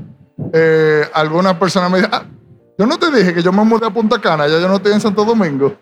[0.53, 2.23] eh, alguna persona me dice, ah,
[2.77, 4.93] yo no te dije que yo me mudé a Punta Cana, ya yo no estoy
[4.93, 5.75] en Santo Domingo.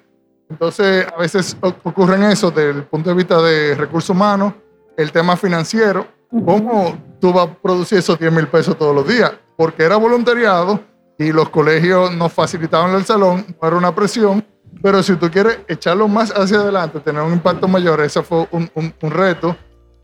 [0.49, 4.53] Entonces, a veces ocurren eso desde el punto de vista de recursos humanos,
[4.97, 9.31] el tema financiero, cómo tú vas a producir esos 10 mil pesos todos los días,
[9.57, 10.79] porque era voluntariado
[11.19, 14.43] y los colegios nos facilitaban el salón, no era una presión,
[14.81, 18.69] pero si tú quieres echarlo más hacia adelante, tener un impacto mayor, ese fue un,
[18.75, 19.55] un- un reto.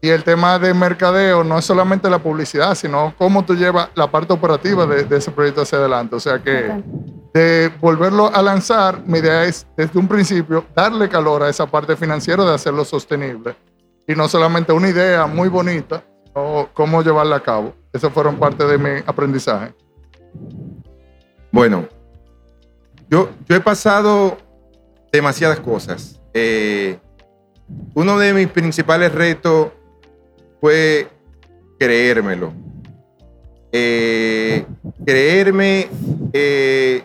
[0.03, 4.09] Y el tema de mercadeo no es solamente la publicidad, sino cómo tú llevas la
[4.09, 6.15] parte operativa de, de ese proyecto hacia adelante.
[6.15, 6.81] O sea que
[7.35, 11.95] de volverlo a lanzar, mi idea es desde un principio darle calor a esa parte
[11.95, 13.55] financiera de hacerlo sostenible.
[14.07, 17.75] Y no solamente una idea muy bonita, sino cómo llevarla a cabo.
[17.93, 19.73] Esas fueron parte de mi aprendizaje.
[21.51, 21.87] Bueno,
[23.07, 24.37] yo, yo he pasado
[25.11, 26.19] demasiadas cosas.
[26.33, 26.97] Eh,
[27.93, 29.67] uno de mis principales retos
[30.61, 31.07] fue
[31.79, 32.53] creérmelo.
[33.71, 34.65] Eh,
[35.03, 35.89] creerme
[36.31, 37.01] eh,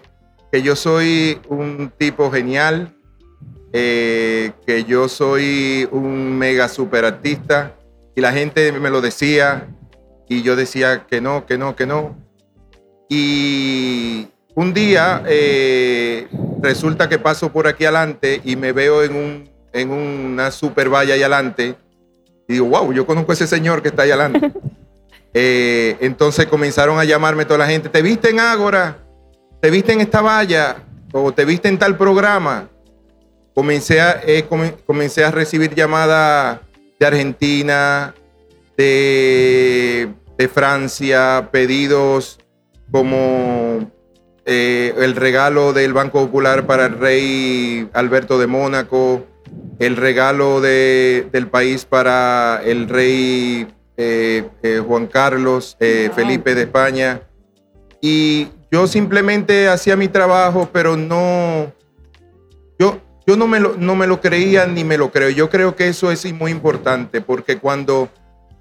[0.53, 2.95] que yo soy un tipo genial,
[3.73, 7.75] eh, que yo soy un mega super artista
[8.14, 9.66] y la gente me lo decía
[10.29, 12.16] y yo decía que no, que no, que no.
[13.09, 15.23] Y un día
[16.61, 21.14] resulta que paso por aquí adelante y me veo en, un, en una super valla
[21.14, 21.77] ahí adelante
[22.49, 24.53] y digo, wow, yo conozco a ese señor que está ahí adelante.
[25.39, 28.97] Eh, entonces comenzaron a llamarme toda la gente, ¿te viste en Ágora?
[29.61, 30.77] ¿Te viste en esta valla?
[31.13, 32.71] ¿O te viste en tal programa?
[33.55, 36.61] Comencé a, eh, come- comencé a recibir llamadas
[36.99, 38.15] de Argentina,
[38.79, 42.39] de, de Francia, pedidos
[42.91, 43.91] como
[44.47, 49.27] eh, el regalo del Banco Popular para el rey Alberto de Mónaco,
[49.79, 53.67] el regalo de- del país para el rey
[53.99, 57.23] eh, eh, Juan Carlos, eh, Felipe de España.
[58.01, 61.73] Y yo simplemente hacía mi trabajo, pero no,
[62.79, 65.31] yo, yo no, me lo, no me lo creía ni me lo creo.
[65.31, 68.09] Yo creo que eso es muy importante, porque cuando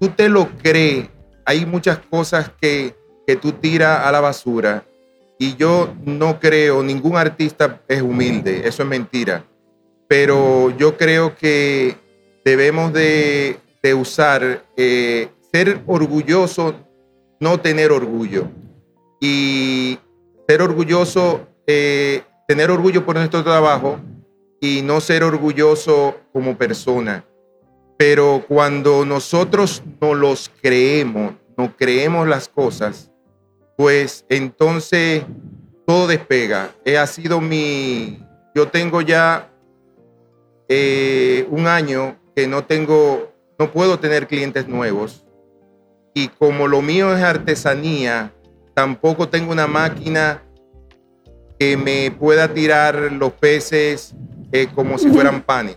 [0.00, 1.08] tú te lo crees,
[1.44, 2.94] hay muchas cosas que,
[3.26, 4.84] que tú tiras a la basura.
[5.38, 9.44] Y yo no creo, ningún artista es humilde, eso es mentira.
[10.08, 11.96] Pero yo creo que
[12.44, 16.74] debemos de, de usar, eh, ser orgulloso,
[17.40, 18.48] no tener orgullo.
[19.20, 19.98] Y
[20.48, 23.98] ser orgulloso, eh, tener orgullo por nuestro trabajo
[24.60, 27.24] y no ser orgulloso como persona.
[27.98, 33.10] Pero cuando nosotros no los creemos, no creemos las cosas,
[33.76, 35.24] pues entonces
[35.86, 36.70] todo despega.
[36.84, 38.22] Eh, ha sido mi,
[38.54, 39.50] yo tengo ya
[40.68, 45.24] eh, un año que no tengo, no puedo tener clientes nuevos.
[46.14, 48.32] Y como lo mío es artesanía,
[48.74, 50.42] tampoco tengo una máquina
[51.58, 54.14] que me pueda tirar los peces
[54.52, 55.76] eh, como si fueran panes.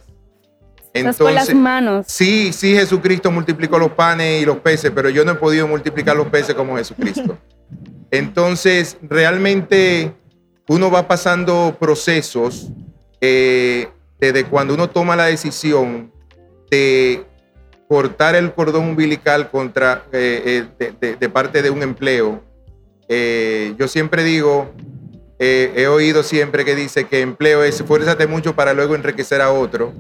[0.94, 2.06] Estás con las manos.
[2.08, 6.16] Sí, sí, Jesucristo multiplicó los panes y los peces, pero yo no he podido multiplicar
[6.16, 7.38] los peces como Jesucristo.
[8.12, 10.14] Entonces, realmente
[10.68, 12.70] uno va pasando procesos
[13.22, 16.12] eh, desde cuando uno toma la decisión
[16.70, 17.26] de
[17.90, 22.44] cortar el cordón umbilical contra, eh, eh, de, parte de un empleo.
[23.08, 24.72] Eh, yo siempre digo,
[25.40, 29.94] he oído siempre que dice que empleo es esfuérzate mucho para luego enriquecer a otro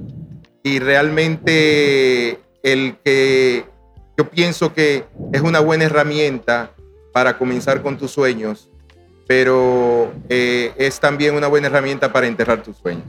[0.64, 3.64] y realmente el que
[4.18, 6.72] yo pienso que es una buena herramienta
[7.14, 8.70] para comenzar con tus sueños,
[9.26, 13.06] pero es también una buena herramienta para enterrar tus sueños.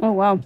[0.00, 0.40] Oh, wow.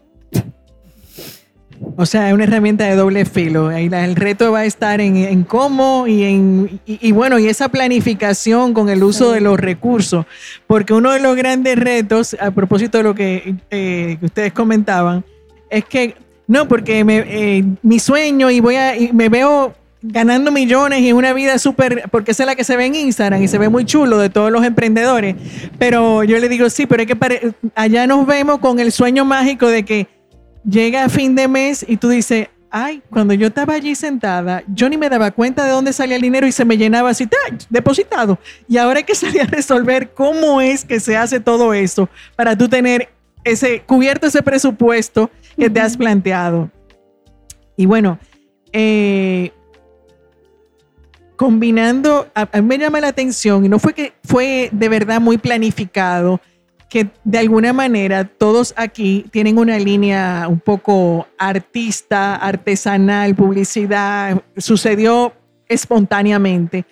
[1.97, 3.69] O sea, es una herramienta de doble filo.
[3.69, 7.47] Ahí El reto va a estar en, en cómo y en y, y bueno, y
[7.47, 10.27] esa planificación con el uso de los recursos.
[10.67, 15.25] Porque uno de los grandes retos, a propósito de lo que, eh, que ustedes comentaban,
[15.71, 20.53] es que no, porque me, eh, mi sueño y voy a y me veo ganando
[20.53, 23.49] millones y una vida súper, porque esa es la que se ve en Instagram y
[23.49, 25.37] se ve muy chulo de todos los emprendedores.
[25.79, 29.69] Pero yo le digo, sí, pero es que allá nos vemos con el sueño mágico
[29.69, 30.09] de que
[30.69, 34.89] llega a fin de mes y tú dices, ay, cuando yo estaba allí sentada, yo
[34.89, 37.59] ni me daba cuenta de dónde salía el dinero y se me llenaba así, ¡tay!
[37.71, 38.39] depositado.
[38.69, 42.57] Y ahora hay que salir a resolver cómo es que se hace todo eso para
[42.57, 43.09] tú tener
[43.45, 46.71] ese cubierto ese presupuesto que te has planteado.
[47.77, 48.19] Y bueno,
[48.73, 49.53] eh,
[51.37, 55.39] combinando, a, mí me llama la atención, y no fue que fue de verdad muy
[55.39, 56.41] planificado,
[56.89, 65.33] que de alguna manera todos aquí tienen una línea un poco artista, artesanal, publicidad, sucedió
[65.69, 66.85] espontáneamente.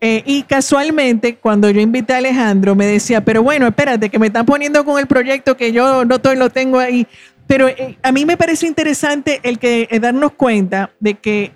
[0.00, 4.26] Eh, y casualmente, cuando yo invité a Alejandro, me decía, pero bueno, espérate, que me
[4.26, 7.06] están poniendo con el proyecto que yo no estoy, lo tengo ahí.
[7.46, 11.52] Pero eh, a mí me parece interesante el que darnos cuenta de que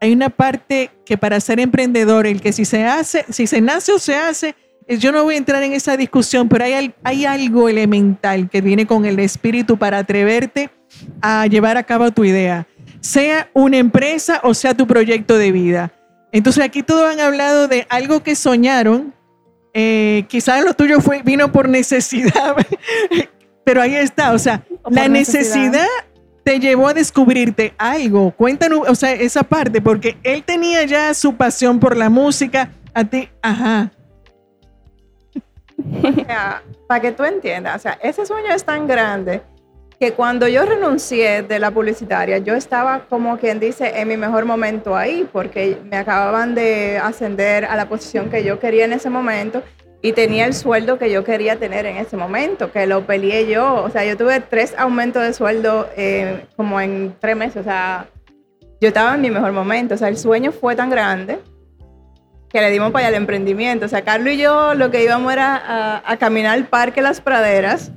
[0.00, 3.92] hay una parte que para ser emprendedor, el que si se hace, si se nace
[3.92, 4.54] o se hace,
[4.86, 8.60] eh, yo no voy a entrar en esa discusión, pero hay, hay algo elemental que
[8.60, 10.70] viene con el espíritu para atreverte
[11.20, 12.66] a llevar a cabo tu idea.
[13.00, 15.92] sea una empresa o sea tu proyecto de vida.
[16.32, 19.14] Entonces aquí todos han hablado de algo que soñaron.
[19.74, 22.56] Eh, quizás lo tuyo fue, vino por necesidad,
[23.64, 24.32] pero ahí está.
[24.32, 25.56] O sea, O la necesidad.
[25.56, 25.86] necesidad.
[26.44, 28.30] Te llevó a descubrirte algo.
[28.32, 32.70] Cuéntanos, o sea, esa parte, porque él tenía ya su pasión por la música.
[32.94, 33.90] A ti, ajá.
[36.88, 39.42] Para que tú entiendas, o sea, ese sueño es tan grande
[40.00, 44.44] que cuando yo renuncié de la publicitaria, yo estaba como quien dice en mi mejor
[44.44, 49.10] momento ahí, porque me acababan de ascender a la posición que yo quería en ese
[49.10, 49.62] momento
[50.00, 53.82] y tenía el sueldo que yo quería tener en ese momento, que lo peleé yo.
[53.82, 58.06] O sea, yo tuve tres aumentos de sueldo eh, como en tres meses, o sea,
[58.80, 61.40] yo estaba en mi mejor momento, o sea, el sueño fue tan grande
[62.48, 63.86] que le dimos para allá el emprendimiento.
[63.86, 67.20] O sea, Carlos y yo lo que íbamos era a, a caminar al Parque Las
[67.20, 67.90] Praderas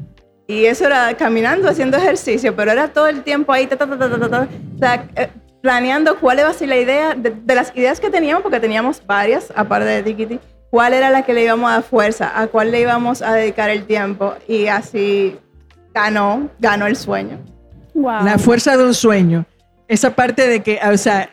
[0.47, 3.97] y eso era caminando, haciendo ejercicio, pero era todo el tiempo ahí, ta, ta, ta,
[3.97, 4.47] ta, ta, ta, ta.
[4.75, 5.29] o sea, eh,
[5.61, 9.05] planeando cuál iba a ser la idea, de, de las ideas que teníamos, porque teníamos
[9.05, 10.39] varias, aparte de Tikiti,
[10.71, 13.69] cuál era la que le íbamos a dar fuerza, a cuál le íbamos a dedicar
[13.69, 15.37] el tiempo y así
[15.93, 17.37] ganó, ganó el sueño.
[17.93, 18.23] Wow.
[18.23, 19.45] La fuerza de un sueño.
[19.87, 21.29] Esa parte de que, o sea,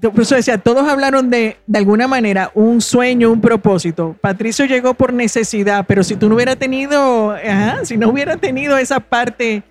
[0.00, 4.16] por eso decía, todos hablaron de, de alguna manera, un sueño, un propósito.
[4.20, 8.76] Patricio llegó por necesidad, pero si tú no hubieras tenido, ajá, si no hubiera tenido
[8.76, 9.62] esa parte,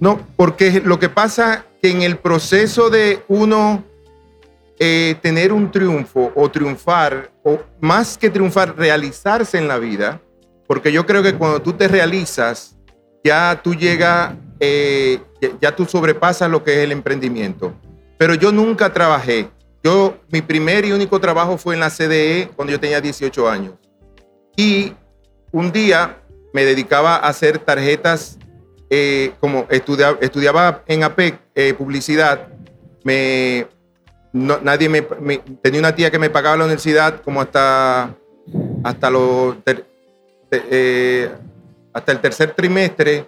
[0.00, 3.84] No, porque lo que pasa que en el proceso de uno
[4.78, 10.20] eh, tener un triunfo o triunfar, o más que triunfar, realizarse en la vida,
[10.66, 12.76] porque yo creo que cuando tú te realizas,
[13.22, 15.18] ya tú llegas, eh,
[15.60, 17.72] ya, tú sobrepasas lo que es el emprendimiento.
[18.18, 19.48] Pero yo nunca trabajé.
[19.82, 23.74] Yo, mi primer y único trabajo fue en la CDE cuando yo tenía 18 años.
[24.56, 24.92] Y
[25.52, 26.18] un día
[26.52, 28.38] me dedicaba a hacer tarjetas
[28.90, 32.48] eh, como estudia- estudiaba en APEC eh, publicidad,
[33.02, 33.66] me,
[34.34, 35.02] no- nadie me,
[35.62, 38.14] tenía una tía que me pagaba la universidad como hasta,
[38.82, 39.10] hasta,
[40.50, 41.30] eh,
[41.92, 43.26] hasta el tercer trimestre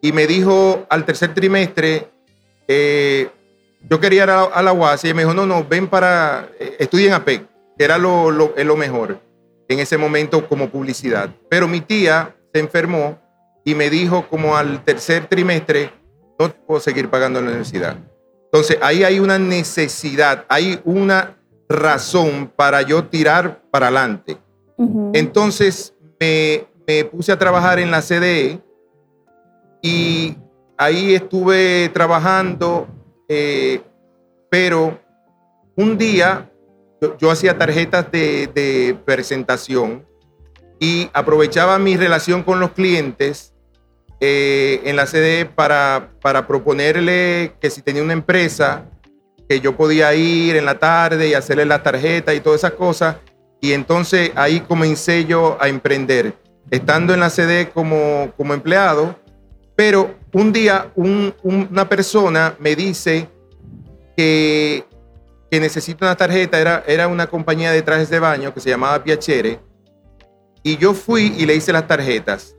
[0.00, 2.06] y me dijo al tercer trimestre,
[2.68, 3.28] eh,
[3.90, 7.08] yo quería ir a, la UAS y me dijo, no, no, ven para, eh, estudia
[7.08, 9.18] en APEC, que era lo, lo, lo mejor
[9.68, 11.30] en ese momento como publicidad.
[11.48, 13.18] Pero mi tía se enfermó
[13.64, 15.90] y me dijo como al tercer trimestre,
[16.38, 17.96] no puedo seguir pagando la universidad.
[18.54, 21.36] Entonces ahí hay una necesidad, hay una
[21.68, 24.38] razón para yo tirar para adelante.
[25.12, 28.60] Entonces me, me puse a trabajar en la CDE
[29.82, 30.36] y
[30.78, 32.86] ahí estuve trabajando,
[33.28, 33.80] eh,
[34.48, 35.00] pero
[35.74, 36.48] un día
[37.02, 40.06] yo, yo hacía tarjetas de, de presentación
[40.78, 43.52] y aprovechaba mi relación con los clientes
[44.26, 48.84] eh, en la CDE para, para proponerle que si tenía una empresa,
[49.46, 53.16] que yo podía ir en la tarde y hacerle la tarjeta y todas esas cosas.
[53.60, 56.32] Y entonces ahí comencé yo a emprender,
[56.70, 59.14] estando en la CD como, como empleado.
[59.76, 63.28] Pero un día un- un- una persona me dice
[64.16, 64.84] que,
[65.50, 69.02] que necesita una tarjeta, era, era una compañía de trajes de baño que se llamaba
[69.04, 69.60] Piacere.
[70.62, 72.53] Y yo fui y le hice las tarjetas.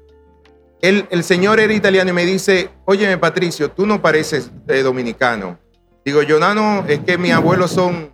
[0.81, 5.57] El, señor era italiano y me dice, óyeme Patricio, tú no pareces eh, dominicano.
[6.03, 8.11] Digo yo, no, no, es que mis abuelos son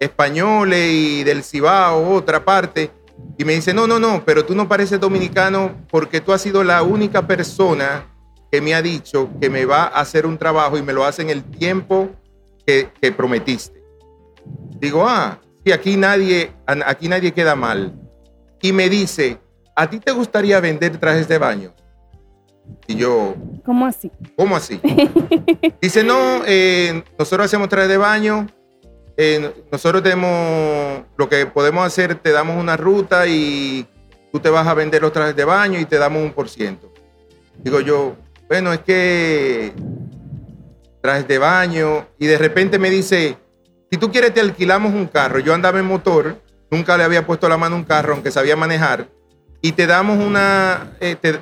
[0.00, 2.90] españoles y del Cibao, otra parte.
[3.36, 6.64] Y me dice, no, no, no, pero tú no pareces dominicano porque tú has sido
[6.64, 8.06] la única persona
[8.50, 11.22] que me ha dicho que me va a hacer un trabajo y me lo hace
[11.22, 12.10] en el tiempo
[12.66, 13.80] que, que prometiste.
[14.80, 17.94] Digo, ah, sí, aquí nadie, aquí nadie queda mal.
[18.60, 19.38] Y me dice,
[19.76, 21.74] ¿a ti te gustaría vender trajes de baño?
[22.86, 24.10] Y yo, ¿Cómo así?
[24.34, 24.80] ¿Cómo así?
[25.82, 28.46] Dice, no, eh, nosotros hacemos trajes de baño,
[29.16, 33.86] eh, nosotros tenemos, lo que podemos hacer, te damos una ruta y
[34.32, 36.90] tú te vas a vender los trajes de baño y te damos un por ciento.
[37.58, 38.16] Digo yo,
[38.48, 39.72] bueno, es que
[41.02, 43.36] trajes de baño y de repente me dice,
[43.90, 45.40] si tú quieres te alquilamos un carro.
[45.40, 48.56] Yo andaba en motor, nunca le había puesto la mano a un carro, aunque sabía
[48.56, 49.08] manejar
[49.60, 51.32] y te damos una, eh, te,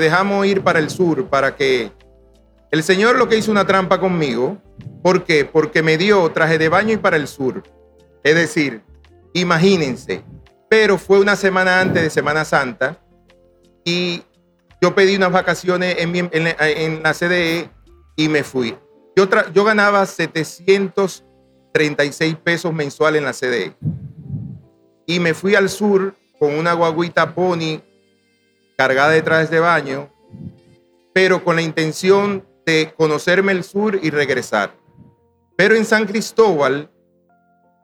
[0.00, 1.92] dejamos ir para el sur para que
[2.70, 4.56] el señor lo que hizo una trampa conmigo.
[5.02, 5.44] ¿Por qué?
[5.44, 7.62] Porque me dio traje de baño y para el sur.
[8.22, 8.82] Es decir,
[9.32, 10.22] imagínense,
[10.68, 12.98] pero fue una semana antes de Semana Santa
[13.84, 14.22] y
[14.80, 17.68] yo pedí unas vacaciones en, mi- en la, en CDE
[18.16, 18.76] y me fui.
[19.16, 23.74] Yo, tra- yo ganaba 736 pesos mensuales en la CDE
[25.06, 27.80] y me fui al sur con una guaguita pony
[28.76, 30.10] cargada de trajes de baño,
[31.12, 34.74] pero con la intención de conocerme el sur y regresar.
[35.56, 36.90] Pero en San Cristóbal,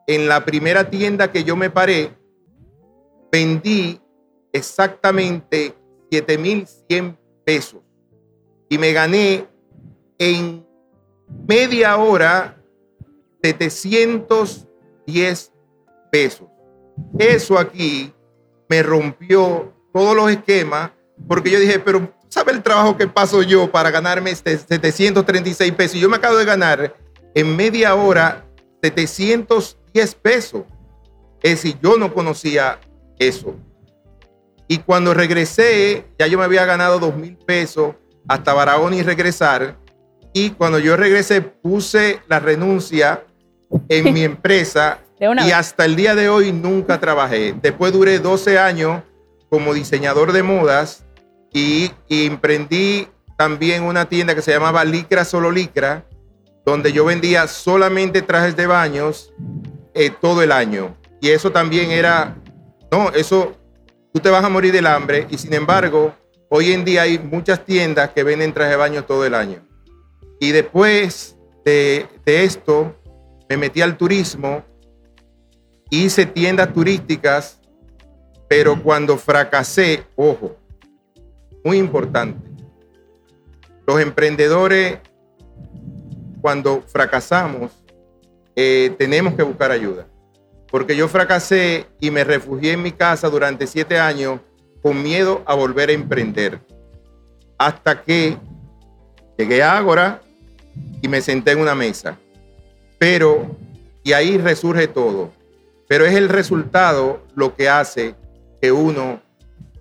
[0.07, 2.13] en la primera tienda que yo me paré,
[3.33, 4.01] vendí
[4.53, 5.75] exactamente
[6.11, 7.81] 7.100 pesos
[8.69, 9.49] y me gané
[10.19, 10.65] en
[11.49, 12.57] media hora
[13.43, 15.53] 710
[16.13, 16.47] pesos.
[17.19, 18.14] Eso aquí
[18.69, 20.91] me rompió todos los esquemas
[21.29, 25.97] porque yo dije, pero ¿sabe el trabajo que paso yo para ganarme este 736 pesos?
[25.97, 26.95] Y yo me acabo de ganar
[27.35, 28.45] en media hora
[28.83, 30.63] 710 pesos.
[31.43, 32.81] Es decir, yo no conocía
[33.19, 33.55] eso.
[34.67, 37.95] Y cuando regresé, ya yo me había ganado dos mil pesos
[38.27, 39.77] hasta Barahona y regresar.
[40.33, 43.25] Y cuando yo regresé, puse la renuncia
[43.89, 45.04] en mi empresa
[45.47, 47.55] y hasta el día de hoy nunca trabajé.
[47.61, 49.03] Después duré 12 años
[49.49, 51.05] como diseñador de modas
[51.53, 56.05] y, y emprendí también una tienda que se llamaba Licra Solo Licra,
[56.65, 59.33] donde yo vendía solamente trajes de baños
[59.95, 60.97] eh, todo el año.
[61.21, 62.37] Y eso también era,
[62.91, 63.55] no, eso,
[64.13, 66.15] tú te vas a morir del hambre y sin embargo,
[66.49, 69.59] hoy en día hay muchas tiendas que venden trajes de baño todo el año.
[70.41, 72.95] Y después de, de esto,
[73.49, 74.65] me metí al turismo,
[76.03, 77.61] hice tiendas turísticas,
[78.49, 80.57] pero cuando fracasé, ojo,
[81.63, 82.49] muy importante,
[83.87, 84.99] los emprendedores,
[86.41, 87.73] cuando fracasamos,
[88.57, 90.07] eh, tenemos que buscar ayuda.
[90.71, 94.41] Porque yo fracasé y me refugié en mi casa durante siete años
[94.83, 96.61] con miedo a volver a emprender.
[97.59, 98.37] Hasta que
[99.39, 100.21] llegué a Ágora
[101.01, 102.19] y me senté en una mesa.
[102.99, 103.57] Pero,
[104.03, 105.31] y ahí resurge todo.
[105.89, 108.15] Pero es el resultado lo que hace
[108.61, 109.21] que uno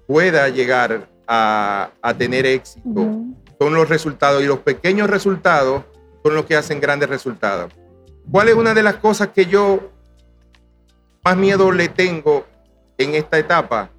[0.08, 3.24] pueda llegar a, a tener éxito.
[3.60, 5.84] Son los resultados y los pequeños resultados
[6.24, 7.72] son los que hacen grandes resultados.
[8.32, 9.92] ¿Cuál es una de las cosas que yo
[11.24, 12.46] más miedo le tengo
[12.98, 13.90] en esta etapa?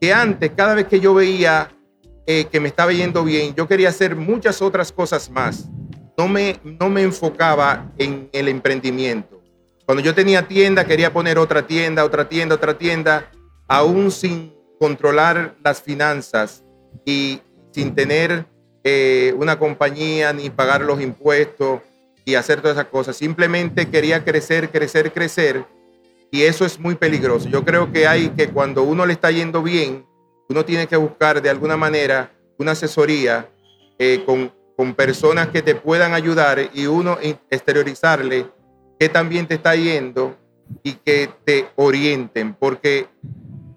[0.00, 1.70] Que antes, cada vez que yo veía
[2.26, 5.68] eh, que me estaba yendo bien, yo quería hacer muchas otras cosas más.
[6.16, 9.42] No me, no me enfocaba en el emprendimiento.
[9.86, 13.30] Cuando yo tenía tienda, quería poner otra tienda, otra tienda, otra tienda,
[13.68, 16.64] aún sin controlar las finanzas
[17.04, 18.46] y sin tener
[18.82, 21.80] eh, una compañía ni pagar los impuestos
[22.24, 23.16] y hacer todas esas cosas.
[23.16, 25.66] Simplemente quería crecer, crecer, crecer
[26.30, 27.48] y eso es muy peligroso.
[27.50, 30.06] Yo creo que hay que cuando uno le está yendo bien,
[30.48, 33.50] uno tiene que buscar de alguna manera una asesoría
[33.98, 37.18] eh, con, con personas que te puedan ayudar y uno
[37.50, 38.46] exteriorizarle
[38.98, 40.36] que también te está yendo
[40.82, 43.08] y que te orienten, porque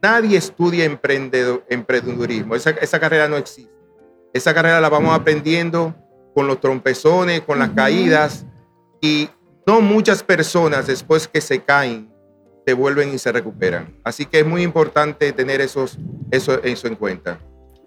[0.01, 2.55] nadie estudia emprendedurismo.
[2.55, 3.73] Esa, esa carrera no existe.
[4.33, 5.95] Esa carrera la vamos aprendiendo
[6.33, 8.45] con los trompezones, con las caídas
[9.01, 9.29] y
[9.65, 12.09] no muchas personas después que se caen
[12.67, 13.95] se vuelven y se recuperan.
[14.03, 15.97] Así que es muy importante tener esos,
[16.31, 17.39] eso, eso en cuenta.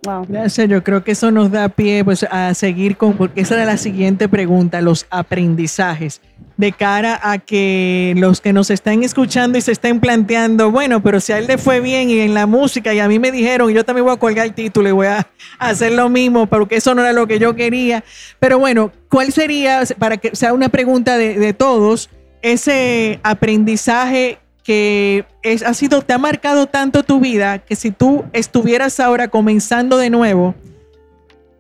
[0.05, 0.25] Wow.
[0.27, 3.67] Gracias, yo creo que eso nos da pie pues, a seguir con, porque esa era
[3.67, 6.23] la siguiente pregunta, los aprendizajes,
[6.61, 11.19] de cara a que los que nos están escuchando y se estén planteando, bueno, pero
[11.19, 13.73] si a él le fue bien y en la música y a mí me dijeron,
[13.73, 15.27] yo también voy a colgar el título y voy a
[15.59, 18.05] hacer lo mismo, porque eso no era lo que yo quería.
[18.39, 22.11] Pero bueno, ¿cuál sería, para que sea una pregunta de, de todos,
[22.43, 28.25] ese aprendizaje que es, ha sido, te ha marcado tanto tu vida que si tú
[28.35, 30.55] estuvieras ahora comenzando de nuevo,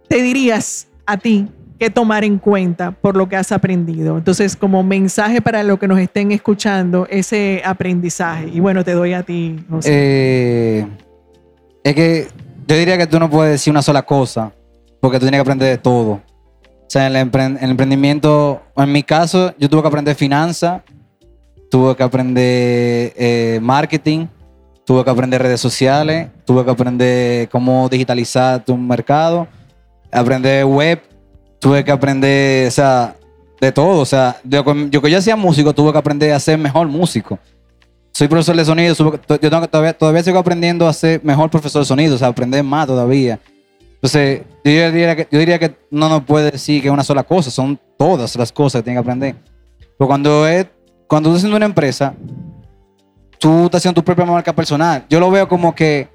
[0.09, 1.49] te dirías a ti
[1.81, 4.19] qué tomar en cuenta por lo que has aprendido.
[4.19, 8.49] Entonces, como mensaje para los que nos estén escuchando, ese aprendizaje.
[8.53, 9.91] Y bueno, te doy a ti, José.
[9.91, 10.87] Eh,
[11.83, 12.29] es que
[12.69, 14.53] yo diría que tú no puedes decir una sola cosa,
[15.01, 16.13] porque tú tienes que aprender de todo.
[16.13, 20.83] O sea, empre- el emprendimiento, en mi caso, yo tuve que aprender finanzas,
[21.71, 24.27] tuve que aprender eh, marketing,
[24.85, 29.49] tuve que aprender redes sociales, tuve que aprender cómo digitalizar tu mercado,
[30.13, 31.01] aprender web,
[31.61, 33.17] tuve que aprender, o sea,
[33.61, 34.01] de todo.
[34.01, 37.39] O sea, yo, yo que yo hacía músico, tuve que aprender a ser mejor músico
[38.13, 41.87] soy profesor de sonido, yo tengo todavía, todavía sigo aprendiendo a ser mejor profesor de
[41.87, 43.39] sonido, o sea, aprender más todavía.
[43.95, 47.23] Entonces, yo diría que, yo diría que no nos puede decir que es una sola
[47.23, 49.37] cosa, son todas las cosas que tiene que aprender.
[49.97, 50.67] Pero cuando, es,
[51.07, 52.15] cuando tú estás haciendo una empresa,
[53.39, 55.05] tú estás haciendo tu propia marca personal.
[55.09, 56.09] Yo lo veo como que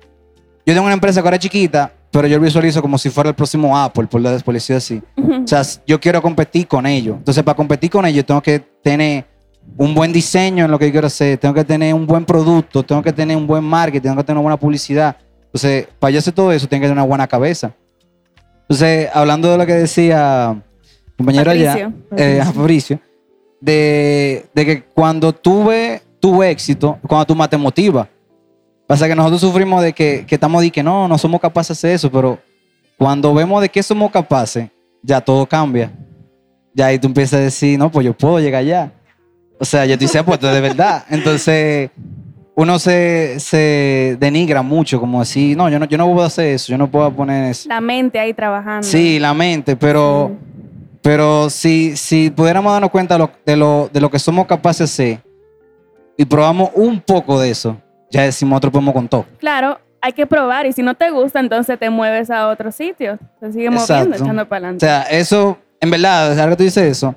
[0.66, 3.30] yo tengo una empresa que ahora es chiquita, pero yo lo visualizo como si fuera
[3.30, 5.02] el próximo Apple, por, la- por decirlo así.
[5.18, 7.18] O sea, yo quiero competir con ellos.
[7.18, 9.26] Entonces, para competir con ellos, tengo que tener
[9.78, 12.84] un buen diseño en lo que yo quiero hacer, tengo que tener un buen producto,
[12.84, 15.18] tengo que tener un buen marketing, tengo que tener una buena publicidad.
[15.46, 17.74] Entonces, para yo hacer todo eso, tengo que tener una buena cabeza.
[18.62, 20.62] Entonces, hablando de lo que decía
[21.18, 21.94] compañero allá, Patricio.
[22.18, 23.00] eh, Fabricio,
[23.62, 28.08] de, de que cuando tuve tuve éxito, cuando tu más te motiva.
[28.88, 31.88] Pasa que nosotros sufrimos de que, que estamos de que no, no somos capaces de
[31.88, 32.40] hacer eso, pero
[32.98, 34.70] cuando vemos de que somos capaces,
[35.02, 35.92] ya todo cambia.
[36.74, 38.92] Ya ahí tú empiezas a decir, no, pues yo puedo llegar allá.
[39.60, 41.06] O sea, ya tú dices, pues de verdad.
[41.10, 41.90] Entonces,
[42.56, 46.72] uno se, se denigra mucho, como decir, no yo, no, yo no puedo hacer eso,
[46.72, 47.68] yo no puedo poner eso.
[47.68, 48.84] La mente ahí trabajando.
[48.84, 50.32] Sí, la mente, pero,
[51.02, 54.80] pero si, si pudiéramos darnos cuenta de lo, de, lo, de lo que somos capaces
[54.80, 55.20] de hacer
[56.18, 57.78] y probamos un poco de eso,
[58.16, 59.26] ya decimos otro podemos con todo.
[59.40, 63.18] Claro, hay que probar y si no te gusta, entonces te mueves a otro sitio.
[63.40, 64.86] Se sigue moviendo, echando para O adelante.
[64.86, 67.16] sea, eso, en verdad, ahora que tú dices eso,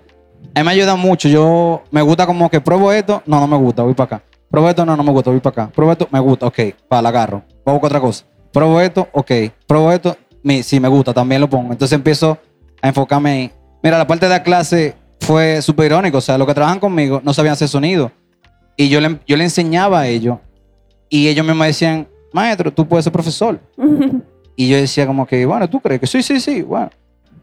[0.55, 1.29] a mí me ayuda mucho.
[1.29, 4.25] Yo me gusta como que pruebo esto, no, no me gusta, voy para acá.
[4.51, 5.73] Pruebo esto, no, no me gusta, voy para acá.
[5.75, 7.43] Pruebo esto, me gusta, ok, para la agarro.
[7.65, 8.25] Voy a buscar otra cosa.
[8.53, 9.31] Pruebo esto, ok.
[9.67, 11.73] Pruebo esto, mi, sí me gusta, también lo pongo.
[11.73, 12.39] Entonces empiezo
[12.81, 13.53] a enfocarme ahí.
[13.83, 16.17] Mira, la parte de la clase fue súper irónico.
[16.19, 18.11] O sea, los que trabajan conmigo no sabían hacer sonido.
[18.77, 20.39] Y yo le, yo le enseñaba a ellos.
[21.09, 23.61] Y ellos mismos decían, maestro, tú puedes ser profesor.
[24.61, 26.63] Y yo decía como que, bueno, ¿tú crees que sí, sí, sí?
[26.63, 26.91] Bueno.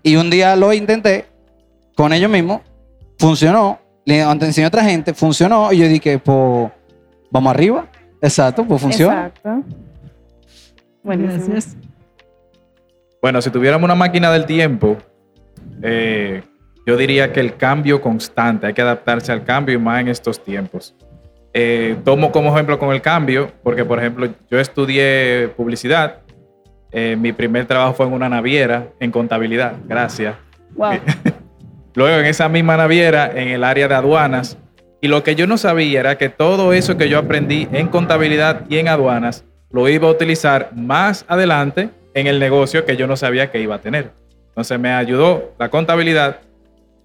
[0.03, 1.23] Y un día lo intenté
[1.95, 2.59] con ellos mismos,
[3.17, 6.69] funcionó, le enseñé a otra gente, funcionó, y yo dije, pues,
[7.31, 7.87] vamos arriba.
[8.21, 9.27] Exacto, pues funciona.
[9.27, 9.63] Exacto.
[11.03, 11.45] Buenísimo.
[11.53, 11.77] Gracias.
[13.21, 14.97] Bueno, si tuviéramos una máquina del tiempo,
[15.81, 16.43] eh,
[16.85, 20.43] yo diría que el cambio constante, hay que adaptarse al cambio y más en estos
[20.43, 20.93] tiempos.
[21.57, 26.17] Eh, tomo como ejemplo con el cambio, porque por ejemplo yo estudié publicidad,
[26.91, 30.35] eh, mi primer trabajo fue en una naviera, en contabilidad, gracias.
[30.75, 30.99] Wow.
[31.95, 34.57] Luego en esa misma naviera, en el área de aduanas,
[34.99, 38.63] y lo que yo no sabía era que todo eso que yo aprendí en contabilidad
[38.67, 43.15] y en aduanas, lo iba a utilizar más adelante en el negocio que yo no
[43.15, 44.11] sabía que iba a tener.
[44.49, 46.41] Entonces me ayudó la contabilidad,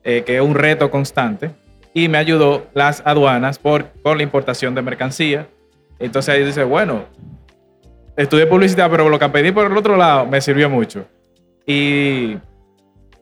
[0.02, 1.52] eh, que es un reto constante,
[1.92, 5.46] y me ayudó las aduanas por, por la importación de mercancía.
[5.98, 7.04] Entonces ahí dice, bueno,
[8.16, 11.04] estudié publicidad, pero lo que pedí por el otro lado me sirvió mucho.
[11.66, 12.38] Y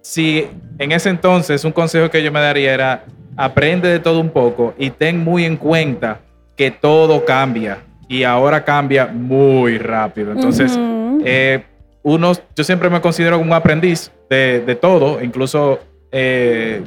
[0.00, 0.48] si
[0.78, 3.04] en ese entonces un consejo que yo me daría era
[3.36, 6.20] aprende de todo un poco y ten muy en cuenta
[6.56, 10.32] que todo cambia y ahora cambia muy rápido.
[10.32, 11.22] Entonces, Ujú.
[11.24, 11.62] eh,
[12.02, 15.78] uno, yo siempre me considero un aprendiz de, de todo, incluso
[16.10, 16.82] eh,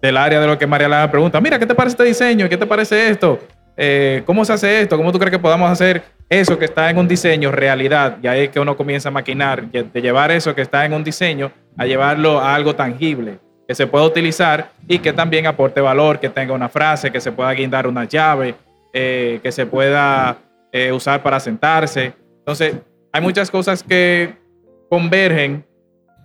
[0.00, 2.48] del área de lo que María Lara pregunta, mira, ¿qué te parece este diseño?
[2.48, 3.38] ¿Qué te parece esto?
[3.76, 4.96] Eh, ¿Cómo se hace esto?
[4.96, 8.18] ¿Cómo tú crees que podamos hacer eso que está en un diseño realidad?
[8.22, 11.04] Y ahí es que uno comienza a maquinar, de llevar eso que está en un
[11.04, 16.18] diseño a llevarlo a algo tangible, que se pueda utilizar y que también aporte valor,
[16.18, 18.56] que tenga una frase, que se pueda guindar una llave,
[18.92, 20.38] eh, que se pueda
[20.72, 22.12] eh, usar para sentarse.
[22.38, 22.74] Entonces,
[23.12, 24.34] hay muchas cosas que
[24.88, 25.64] convergen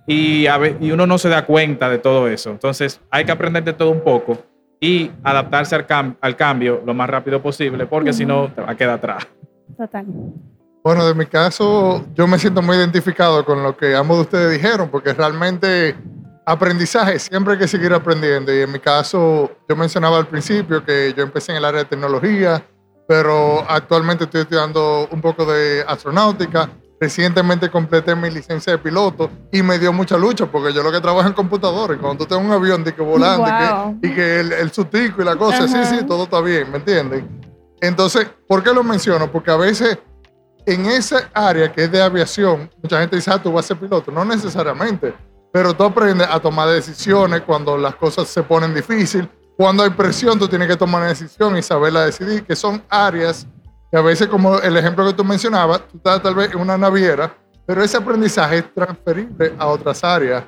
[0.07, 2.49] y, a ve- y uno no se da cuenta de todo eso.
[2.51, 4.37] Entonces, hay que aprender de todo un poco
[4.79, 8.71] y adaptarse al, cam- al cambio lo más rápido posible, porque si no, te va
[8.71, 9.27] a quedar atrás.
[9.77, 10.05] Total.
[10.83, 14.51] Bueno, de mi caso, yo me siento muy identificado con lo que ambos de ustedes
[14.51, 15.95] dijeron, porque realmente
[16.45, 18.53] aprendizaje, siempre hay que seguir aprendiendo.
[18.53, 21.85] Y en mi caso, yo mencionaba al principio que yo empecé en el área de
[21.85, 22.61] tecnología,
[23.07, 26.69] pero actualmente estoy estudiando un poco de astronáutica.
[27.07, 31.01] Recientemente completé mi licencia de piloto y me dio mucha lucha porque yo lo que
[31.01, 34.39] trabajo en computadores, cuando tú tienes un avión de que volando y que- y que
[34.39, 35.83] el, el sustico y la cosa, Ajá.
[35.85, 37.27] sí, sí, todo está bien, ¿me entienden?
[37.81, 39.29] Entonces, ¿por qué lo menciono?
[39.29, 39.97] Porque a veces
[40.65, 43.77] en esa área que es de aviación, mucha gente dice, ah, tú vas a ser
[43.77, 44.09] piloto.
[44.09, 45.13] No necesariamente,
[45.51, 49.27] pero tú aprendes a tomar decisiones cuando las cosas se ponen difíciles.
[49.57, 53.45] Cuando hay presión, tú tienes que tomar una decisión y saberla decidir, que son áreas
[53.93, 56.75] que a veces, como el ejemplo que tú mencionabas, tú estás tal vez en una
[56.75, 57.31] naviera,
[57.63, 60.45] pero ese aprendizaje es transferible a otras áreas.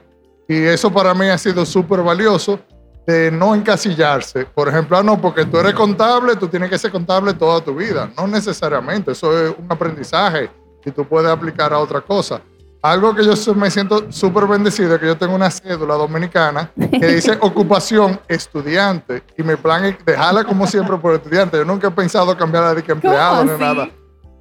[0.48, 2.60] Y eso para mí ha sido súper valioso
[3.06, 4.46] de no encasillarse.
[4.46, 7.76] Por ejemplo, ah, no, porque tú eres contable, tú tienes que ser contable toda tu
[7.76, 8.12] vida.
[8.18, 10.50] No necesariamente, eso es un aprendizaje
[10.84, 12.42] y tú puedes aplicar a otra cosa.
[12.86, 17.08] Algo que yo me siento súper bendecido es que yo tengo una cédula dominicana que
[17.08, 21.58] dice ocupación estudiante y mi plan es dejarla como siempre por estudiante.
[21.58, 23.90] Yo nunca he pensado cambiarla de que empleado ni nada.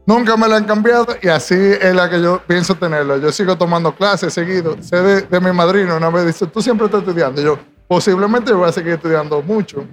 [0.07, 3.17] Nunca me la han cambiado y así es la que yo pienso tenerla.
[3.17, 4.77] Yo sigo tomando clases seguido.
[4.83, 7.41] Sé de, de mi madrina, una vez dice, tú siempre estás estudiando.
[7.41, 9.87] Y yo, posiblemente voy a seguir estudiando mucho.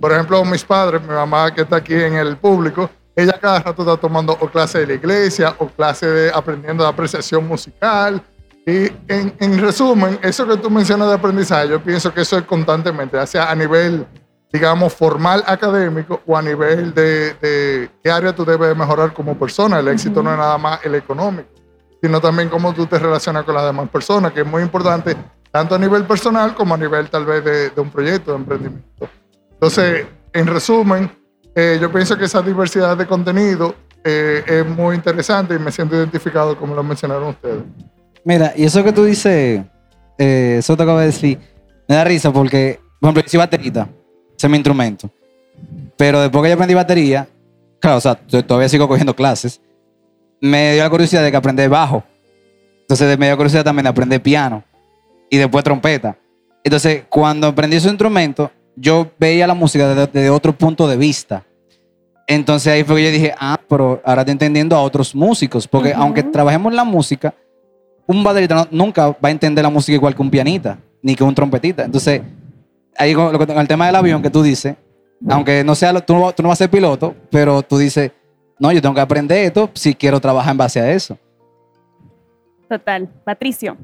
[0.00, 3.82] Por ejemplo, mis padres, mi mamá que está aquí en el público, ella cada rato
[3.82, 8.22] está tomando o clase de la iglesia o clase de aprendiendo de apreciación musical.
[8.66, 12.44] Y en, en resumen, eso que tú mencionas de aprendizaje, yo pienso que eso es
[12.44, 14.06] constantemente, ya sea a nivel
[14.52, 19.80] digamos, formal académico o a nivel de, de qué área tú debes mejorar como persona.
[19.80, 21.48] El éxito no es nada más el económico,
[22.02, 25.16] sino también cómo tú te relacionas con las demás personas, que es muy importante
[25.50, 29.08] tanto a nivel personal como a nivel tal vez de, de un proyecto de emprendimiento.
[29.52, 31.10] Entonces, en resumen,
[31.58, 35.96] eh, yo pienso que esa diversidad de contenido eh, es muy interesante y me siento
[35.96, 37.62] identificado como lo mencionaron ustedes.
[38.24, 39.62] Mira, y eso que tú dices,
[40.18, 41.38] eh, eso te acabo de decir,
[41.88, 43.88] me da risa porque, por ejemplo, yo soy baterista,
[44.36, 45.10] ese es mi instrumento.
[45.96, 47.26] Pero después que yo aprendí batería,
[47.80, 49.58] claro, o sea, todavía sigo cogiendo clases,
[50.42, 52.04] me dio la curiosidad de que aprender bajo.
[52.82, 54.62] Entonces me dio curiosidad también de aprender piano
[55.30, 56.18] y después trompeta.
[56.62, 61.44] Entonces, cuando aprendí esos instrumentos, yo veía la música desde, otro punto de vista.
[62.28, 65.92] Entonces ahí fue que yo dije, ah, pero ahora estoy entendiendo a otros músicos, porque
[65.94, 67.34] aunque trabajemos en la música,
[68.06, 71.24] un baterista no- nunca va a entender la música igual que un pianista, ni que
[71.24, 71.84] un trompetista.
[71.84, 72.20] Entonces,
[72.96, 74.74] ahí con, lo que- con el tema del avión que tú dices,
[75.28, 78.10] aunque no sea, lo- tú, no, tú no vas a ser piloto, pero tú dices,
[78.58, 81.16] no, yo tengo que aprender esto si quiero trabajar en base a eso.
[82.68, 83.08] Total.
[83.24, 83.76] Patricio.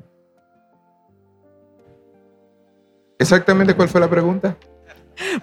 [3.19, 4.57] Exactamente cuál fue la pregunta.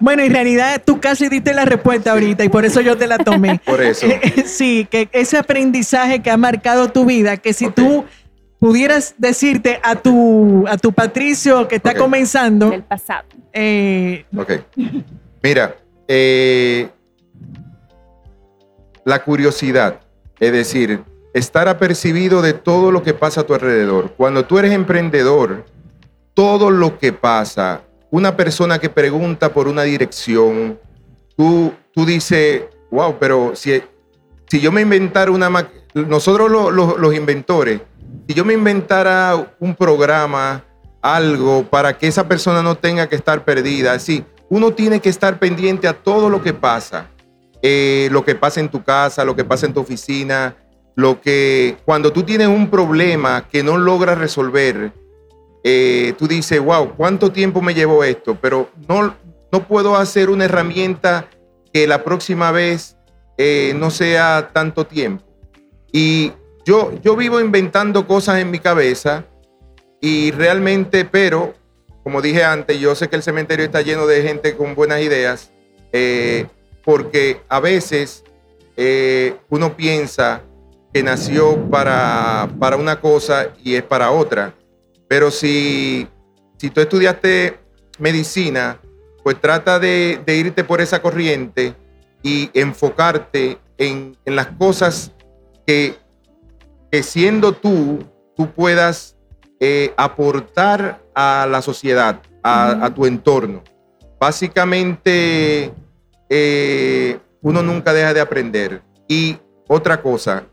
[0.00, 3.18] Bueno, en realidad tú casi diste la respuesta ahorita y por eso yo te la
[3.18, 3.60] tomé.
[3.66, 4.06] Por eso.
[4.44, 8.04] sí, que ese aprendizaje que ha marcado tu vida, que si tú
[8.58, 13.24] pudieras decirte a tu, a tu Patricio que está comenzando, Del pasado.
[13.52, 14.52] eh, Ok.
[15.42, 15.76] Mira,
[16.08, 16.88] eh,
[19.04, 20.00] la curiosidad,
[20.38, 21.02] es decir,
[21.32, 24.12] estar apercibido de todo lo que pasa a tu alrededor.
[24.16, 25.64] Cuando tú eres emprendedor,
[26.34, 30.78] todo lo que pasa, una persona que pregunta por una dirección,
[31.36, 33.82] tú, tú dices, wow, pero si,
[34.48, 37.80] si yo me inventara una máquina, nosotros lo- lo- los inventores,
[38.26, 40.64] si yo me inventara un programa,
[41.02, 45.38] algo para que esa persona no tenga que estar perdida, sí, uno tiene que estar
[45.38, 47.06] pendiente a todo lo que pasa,
[47.62, 50.56] Eh, lo que pasa en tu casa, lo que pasa en tu oficina,
[50.96, 54.92] lo que cuando tú tienes un problema que no logras resolver,
[55.62, 58.36] eh, tú dices, wow, ¿cuánto tiempo me llevó esto?
[58.40, 59.14] Pero no,
[59.52, 61.28] no puedo hacer una herramienta
[61.72, 62.96] que la próxima vez
[63.36, 65.24] eh, no sea tanto tiempo.
[65.92, 66.32] Y
[66.64, 69.24] yo, yo vivo inventando cosas en mi cabeza
[70.00, 71.54] y realmente, pero,
[72.02, 75.50] como dije antes, yo sé que el cementerio está lleno de gente con buenas ideas,
[75.92, 76.46] eh,
[76.84, 78.24] porque a veces
[79.50, 80.40] uno piensa
[80.94, 84.54] que nació para, para una cosa y es para otra.
[85.10, 86.06] Pero si,
[86.56, 87.58] si tú estudiaste
[87.98, 88.78] medicina,
[89.24, 91.74] pues trata de, de irte por esa corriente
[92.22, 95.10] y enfocarte en, en las cosas
[95.66, 95.96] que,
[96.92, 98.04] que siendo tú,
[98.36, 99.16] tú puedas
[99.58, 103.64] eh, aportar a la sociedad, a, a tu entorno.
[104.20, 105.72] Básicamente,
[106.28, 108.80] eh, uno nunca deja de aprender.
[109.08, 109.36] Y
[109.66, 110.44] otra cosa,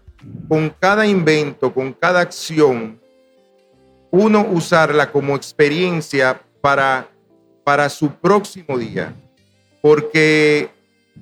[0.50, 3.00] con cada invento, con cada acción,
[4.12, 7.08] uno usarla como experiencia para,
[7.64, 9.14] para su próximo día.
[9.82, 10.70] Porque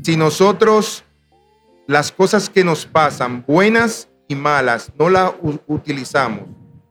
[0.01, 1.03] si nosotros
[1.87, 5.33] las cosas que nos pasan, buenas y malas, no las
[5.67, 6.43] utilizamos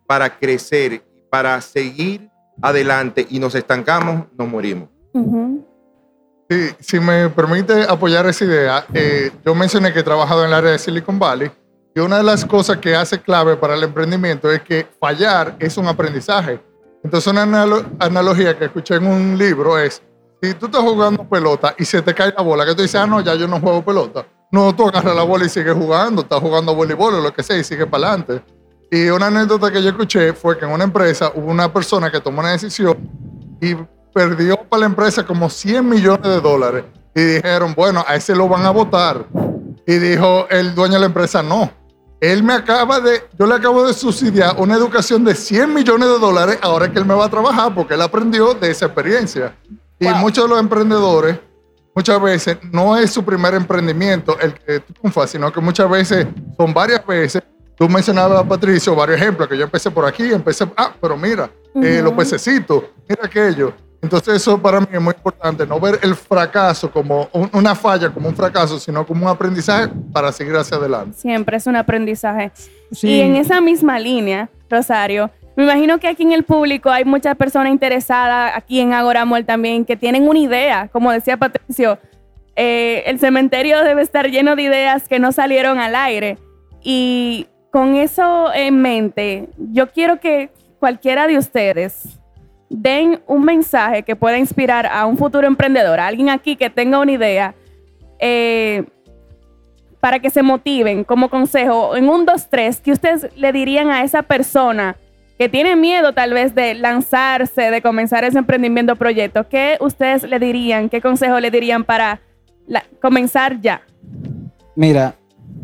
[0.07, 2.29] para crecer, para seguir
[2.63, 4.89] adelante y nos estancamos, nos morimos.
[6.49, 10.55] Sí, si me permite apoyar esa idea, eh, yo mencioné que he trabajado en el
[10.55, 11.51] área de Silicon Valley
[11.95, 15.77] y una de las cosas que hace clave para el emprendimiento es que fallar es
[15.77, 16.61] un aprendizaje.
[17.03, 20.03] Entonces una analo- analogía que escuché en un libro es,
[20.43, 23.07] si tú estás jugando pelota y se te cae la bola, que tú dices, ah,
[23.07, 24.27] no, ya yo no juego pelota.
[24.51, 27.57] No, tú agarras la bola y sigues jugando, estás jugando voleibol o lo que sea
[27.57, 28.43] y sigues para adelante.
[28.91, 32.21] Y una anécdota que yo escuché fue que en una empresa hubo una persona que
[32.21, 32.97] tomó una decisión
[33.61, 33.75] y
[34.13, 36.85] perdió para la empresa como 100 millones de dólares.
[37.15, 39.25] Y dijeron, bueno, a ese lo van a votar.
[39.87, 41.71] Y dijo el dueño de la empresa, no.
[42.33, 46.19] Él me acaba de, yo le acabo de subsidiar una educación de 100 millones de
[46.19, 49.55] dólares ahora que él me va a trabajar porque él aprendió de esa experiencia.
[50.01, 51.39] Y muchos de los emprendedores,
[51.95, 56.73] muchas veces, no es su primer emprendimiento el que triunfa, sino que muchas veces son
[56.73, 57.43] varias veces.
[57.77, 62.01] Tú mencionabas, Patricio, varios ejemplos, que yo empecé por aquí, empecé, ah, pero mira, eh,
[62.03, 63.75] los pececitos, mira aquello.
[64.05, 68.11] Entonces eso para mí es muy importante, no ver el fracaso como un- una falla,
[68.11, 71.17] como un fracaso, sino como un aprendizaje para seguir hacia adelante.
[71.17, 72.53] Siempre es un aprendizaje.
[72.93, 73.09] Sí.
[73.09, 77.37] Y en esa misma línea, Rosario, me imagino que aquí en el público hay muchas
[77.37, 81.99] personas interesadas, aquí en Agoramol también, que tienen una idea, como decía Patricio,
[82.57, 86.39] eh, el cementerio debe estar lleno de ideas que no salieron al aire.
[86.83, 92.19] Y con eso en mente, yo quiero que cualquiera de ustedes
[92.69, 96.99] den un mensaje que pueda inspirar a un futuro emprendedor, a alguien aquí que tenga
[96.99, 97.55] una idea,
[98.19, 98.85] eh,
[100.01, 104.03] para que se motiven como consejo, en un 2, 3, que ustedes le dirían a
[104.03, 104.97] esa persona
[105.39, 110.39] que tiene miedo tal vez de lanzarse, de comenzar ese emprendimiento proyecto, ¿qué ustedes le
[110.39, 112.21] dirían, qué consejo le dirían para
[112.67, 113.83] la- comenzar ya?
[114.77, 115.15] Mira,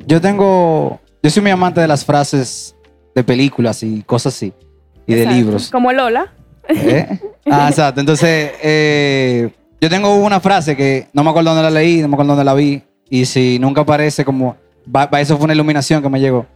[0.07, 1.01] yo tengo.
[1.22, 2.74] Yo soy muy amante de las frases
[3.14, 4.53] de películas y cosas así.
[5.07, 5.70] Y de libros.
[5.70, 6.32] Como Lola.
[6.74, 7.18] ¿Eh?
[7.52, 8.00] Ah, exacto.
[8.00, 9.50] Entonces, eh,
[9.80, 12.44] yo tengo una frase que no me acuerdo dónde la leí, no me acuerdo dónde
[12.44, 12.82] la vi.
[13.08, 14.56] Y si nunca aparece como.
[14.94, 16.46] va- va- eso fue una iluminación que me llegó.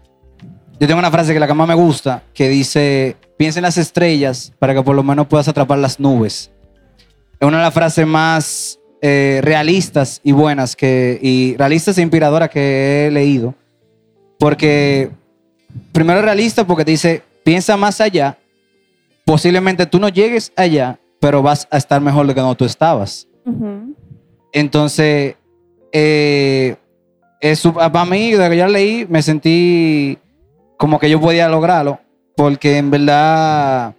[0.79, 3.77] Yo tengo una frase que la que más me gusta, que dice: piensa en las
[3.79, 6.53] estrellas para que por lo menos puedas atrapar las nubes.
[7.41, 12.51] Es una de las frases más eh, realistas y buenas que, y realistas e inspiradoras
[12.51, 13.55] que he leído.
[14.39, 15.11] Porque,
[15.93, 18.39] primero realista porque te dice, piensa más allá.
[19.25, 23.27] Posiblemente tú no llegues allá, pero vas a estar mejor de que donde tú estabas.
[24.53, 25.37] Entonces,
[25.93, 26.77] eh,
[27.41, 30.19] eso, para mí, desde que yo leí, me sentí
[30.77, 32.01] como que yo podía lograrlo,
[32.37, 33.95] porque en verdad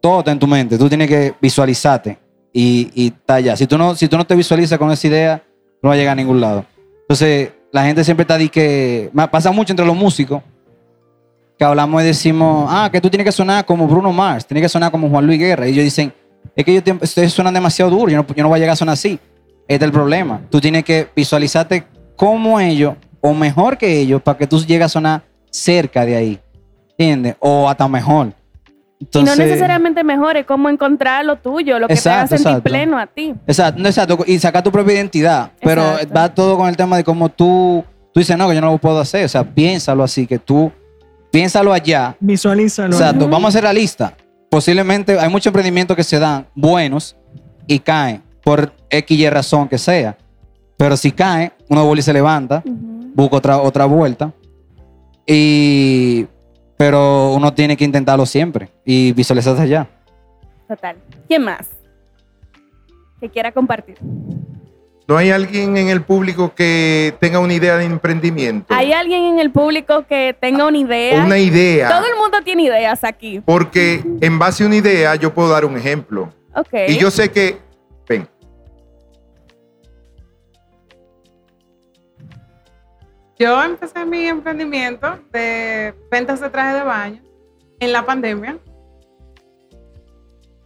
[0.00, 0.78] todo está en tu mente.
[0.78, 2.18] Tú tienes que visualizarte
[2.52, 3.56] y, y está allá.
[3.56, 5.42] Si tú, no, si tú no te visualizas con esa idea,
[5.82, 6.64] no va a llegar a ningún lado.
[7.02, 9.10] Entonces, la gente siempre está ahí que.
[9.30, 10.42] Pasa mucho entre los músicos
[11.60, 14.68] que hablamos y decimos, ah, que tú tienes que sonar como Bruno Mars, tienes que
[14.70, 15.68] sonar como Juan Luis Guerra.
[15.68, 16.10] Y ellos dicen,
[16.56, 18.76] es que ellos ustedes suenan demasiado duro, yo no, yo no voy a llegar a
[18.76, 19.20] sonar así.
[19.68, 20.40] Este es el problema.
[20.48, 21.84] Tú tienes que visualizarte
[22.16, 26.40] como ellos o mejor que ellos para que tú llegues a sonar cerca de ahí.
[26.92, 27.36] ¿Entiendes?
[27.40, 28.32] O hasta mejor.
[28.98, 32.46] y Entonces, no necesariamente mejor, es como encontrar lo tuyo, lo que te haga sentir
[32.46, 32.70] exacto.
[32.70, 33.34] pleno a ti.
[33.46, 35.50] Exacto, exacto, y sacar tu propia identidad.
[35.60, 36.14] Pero Exacto.
[36.14, 37.84] va todo con el tema de cómo tú,
[38.14, 39.26] tú dices, no, que yo no lo puedo hacer.
[39.26, 40.72] O sea, piénsalo así, que tú,
[41.30, 42.16] piénsalo allá.
[42.20, 42.94] Visualízalo.
[42.94, 44.12] Exacto, vamos a ser realistas.
[44.48, 47.16] Posiblemente hay muchos emprendimientos que se dan buenos
[47.66, 50.16] y caen por X y razón que sea.
[50.76, 54.32] Pero si cae, uno vuelve y se levanta, busca otra, otra vuelta.
[55.26, 56.26] Y,
[56.76, 59.86] pero uno tiene que intentarlo siempre y visualizarse allá.
[60.66, 60.96] Total.
[61.28, 61.68] ¿Quién más?
[63.20, 63.98] Que quiera compartir.
[65.10, 68.72] ¿No hay alguien en el público que tenga una idea de emprendimiento?
[68.72, 71.24] ¿Hay alguien en el público que tenga una idea?
[71.24, 71.88] Una idea.
[71.88, 73.40] Todo el mundo tiene ideas aquí.
[73.40, 76.32] Porque en base a una idea yo puedo dar un ejemplo.
[76.54, 76.68] Ok.
[76.86, 77.58] Y yo sé que,
[78.08, 78.28] ven,
[83.36, 87.20] Yo empecé mi emprendimiento de ventas de trajes de baño
[87.80, 88.58] en la pandemia.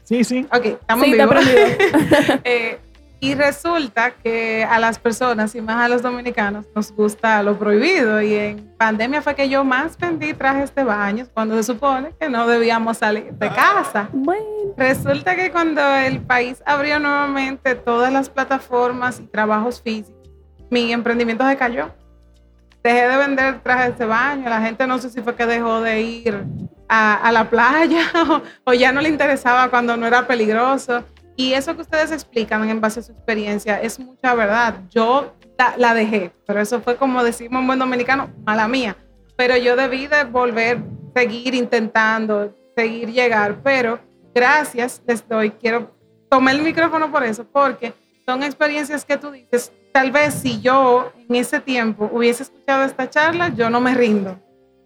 [0.03, 0.47] Sí, sí.
[0.53, 1.33] Ok, estamos Sí, en te vivo.
[1.33, 2.41] aprendido.
[2.45, 2.79] Eh,
[3.21, 8.21] y resulta que a las personas y más a los dominicanos nos gusta lo prohibido.
[8.21, 12.29] Y en pandemia fue que yo más vendí trajes de baño cuando se supone que
[12.29, 14.09] no debíamos salir de casa.
[14.13, 14.45] Bueno,
[14.77, 20.29] Resulta que cuando el país abrió nuevamente todas las plataformas y trabajos físicos,
[20.71, 21.91] mi emprendimiento se cayó.
[22.83, 26.03] Dejé de vender trajes de baño, la gente no sé si fue que dejó de
[26.03, 26.45] ir
[26.89, 31.05] a, a la playa o, o ya no le interesaba cuando no era peligroso.
[31.37, 34.81] Y eso que ustedes explican en base a su experiencia es mucha verdad.
[34.91, 35.33] Yo
[35.77, 38.97] la, dejé, pero eso fue como decimos en buen dominicano, mala mía.
[39.37, 40.79] Pero yo debí de volver,
[41.15, 43.99] seguir intentando, seguir llegar, pero
[44.35, 45.51] gracias les doy.
[45.51, 45.91] Quiero
[46.31, 47.93] tomar el micrófono por eso, porque
[48.27, 53.11] son experiencias que tú dices, tal vez si yo en ese tiempo hubiese escuchado esta
[53.11, 54.39] charla, yo no me rindo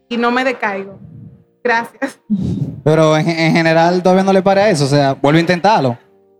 [0.09, 0.99] y no me decaigo.
[1.62, 2.18] Gracias.
[2.84, 4.84] Pero en, en general todavía no le para eso.
[4.84, 5.99] O sea, vuelve a intentarlo.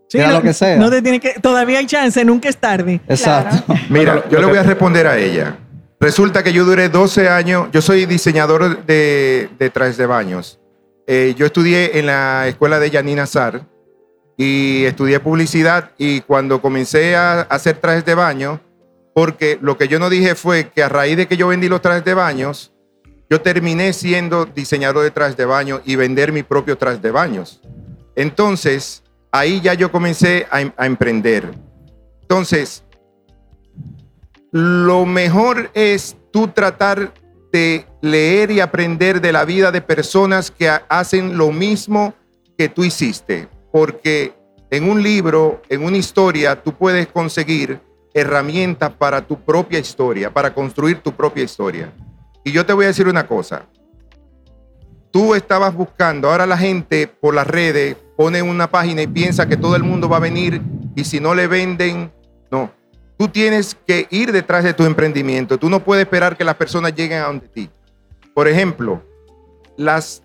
[0.09, 0.75] Sí, Sea no, lo que sea.
[0.77, 2.99] no te tiene que, todavía hay chance, nunca es tarde.
[3.07, 3.73] Exacto.
[3.89, 5.55] mira, yo le voy a responder a ella.
[5.99, 10.59] Resulta que yo duré 12 años, yo soy diseñador de, de trajes de baños.
[11.05, 13.65] Eh, yo estudié en la escuela de Yanina Sar
[14.37, 18.61] y estudié publicidad y cuando comencé a hacer trajes de baño,
[19.13, 21.81] porque lo que yo no dije fue que a raíz de que yo vendí los
[21.81, 22.71] trajes de baños,
[23.29, 27.59] yo terminé siendo diseñador de trajes de baño y vender mi propio traje de baños.
[28.15, 31.51] Entonces, ahí ya yo comencé a, em- a emprender.
[32.21, 32.83] Entonces,
[34.51, 37.13] lo mejor es tú tratar
[37.51, 42.13] de leer y aprender de la vida de personas que ha- hacen lo mismo
[42.57, 44.33] que tú hiciste, porque
[44.71, 47.79] en un libro, en una historia, tú puedes conseguir
[48.13, 51.91] herramientas para tu propia historia, para construir tu propia historia.
[52.43, 53.65] Y yo te voy a decir una cosa.
[55.11, 59.57] Tú estabas buscando, ahora la gente por las redes pone una página y piensa que
[59.57, 60.61] todo el mundo va a venir
[60.95, 62.11] y si no le venden,
[62.51, 62.71] no.
[63.17, 65.57] Tú tienes que ir detrás de tu emprendimiento.
[65.57, 67.69] Tú no puedes esperar que las personas lleguen a donde ti.
[68.33, 69.03] Por ejemplo,
[69.77, 70.23] las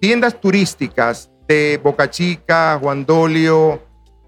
[0.00, 3.82] tiendas turísticas de Boca Chica, Juan Dolio,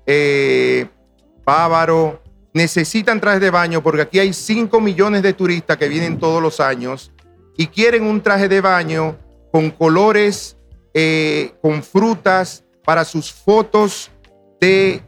[0.07, 0.87] eh,
[1.45, 2.23] Bávaro,
[2.53, 6.61] necesitan trajes de baño porque aquí hay 5 millones de turistas que vienen todos los
[6.61, 7.13] años
[7.57, 9.17] y quieren un traje de baño
[9.55, 10.57] con colores
[10.95, 14.11] eh, con frutas para sus fotos
[14.61, 15.01] de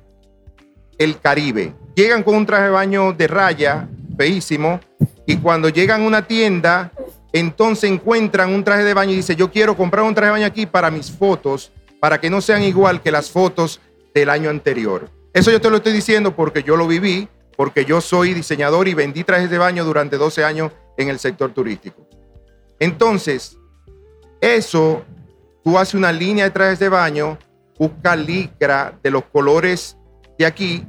[0.99, 1.75] el Caribe.
[1.97, 4.79] Llegan con un traje de baño de raya, feísimo,
[5.27, 6.93] y cuando llegan a una tienda,
[7.33, 10.47] entonces encuentran un traje de baño y dice, yo quiero comprar un traje de baño
[10.47, 13.81] aquí para mis fotos, para que no sean igual que las fotos
[14.15, 15.11] del año anterior.
[15.33, 18.95] Eso yo te lo estoy diciendo porque yo lo viví, porque yo soy diseñador y
[18.95, 22.07] vendí trajes de baño durante 12 años en el sector turístico.
[22.79, 23.56] Entonces,
[24.41, 25.05] eso,
[25.65, 27.39] tú haces una línea de trajes de baño,
[27.79, 29.97] busca licra de los colores
[30.39, 30.85] de aquí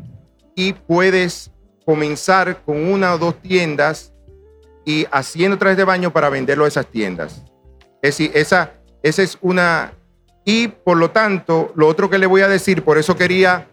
[0.55, 1.51] y puedes
[1.85, 4.13] comenzar con una o dos tiendas
[4.85, 7.43] y haciendo trajes de baño para venderlo a esas tiendas.
[8.01, 8.73] Es decir, esa,
[9.03, 9.93] esa es una...
[10.45, 13.67] Y por lo tanto, lo otro que le voy a decir, por eso quería,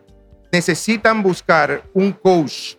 [0.51, 2.75] necesitan buscar un coach,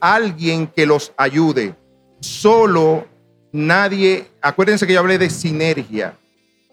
[0.00, 1.74] alguien que los ayude.
[2.20, 3.06] Solo
[3.52, 6.14] nadie, acuérdense que yo hablé de sinergia,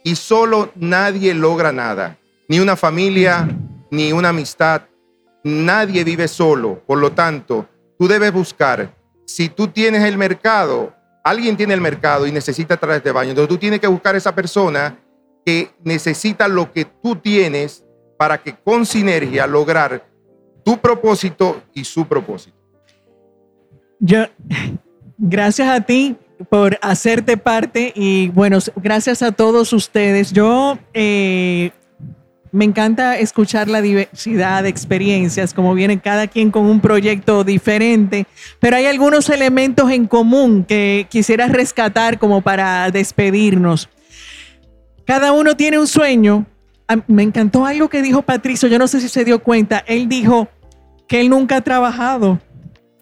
[0.06, 2.16] y solo nadie logra nada,
[2.47, 3.49] ni una familia,
[3.89, 4.84] ni una amistad,
[5.43, 6.80] nadie vive solo.
[6.86, 8.95] Por lo tanto, tú debes buscar,
[9.26, 10.93] si tú tienes el mercado,
[11.24, 14.20] alguien tiene el mercado y necesita trajes de baño, entonces tú tienes que buscar a
[14.20, 14.95] esa persona
[15.43, 17.84] que necesita lo que tú tienes
[18.16, 20.08] para que con sinergia lograr
[20.64, 22.56] tu propósito y su propósito.
[23.99, 24.26] Yo,
[25.18, 26.16] gracias a ti
[26.50, 30.32] por hacerte parte y bueno, gracias a todos ustedes.
[30.32, 31.72] Yo eh,
[32.52, 38.28] me encanta escuchar la diversidad de experiencias, como viene cada quien con un proyecto diferente,
[38.60, 43.90] pero hay algunos elementos en común que quisiera rescatar como para despedirnos.
[45.06, 46.46] Cada uno tiene un sueño.
[47.08, 50.48] Me encantó algo que dijo Patricio, yo no sé si se dio cuenta, él dijo
[51.08, 52.40] que él nunca ha trabajado.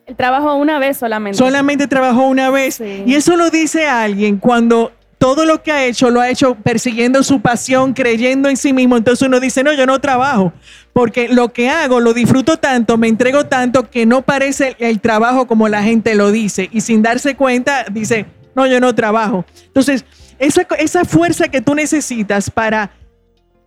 [0.05, 1.37] Él trabajó una vez solamente.
[1.37, 2.75] Solamente trabajó una vez.
[2.75, 3.03] Sí.
[3.05, 7.23] Y eso lo dice alguien cuando todo lo que ha hecho lo ha hecho persiguiendo
[7.23, 8.97] su pasión, creyendo en sí mismo.
[8.97, 10.51] Entonces uno dice, no, yo no trabajo,
[10.91, 14.99] porque lo que hago lo disfruto tanto, me entrego tanto que no parece el, el
[14.99, 16.67] trabajo como la gente lo dice.
[16.73, 19.45] Y sin darse cuenta, dice, no, yo no trabajo.
[19.67, 20.03] Entonces,
[20.39, 22.91] esa, esa fuerza que tú necesitas para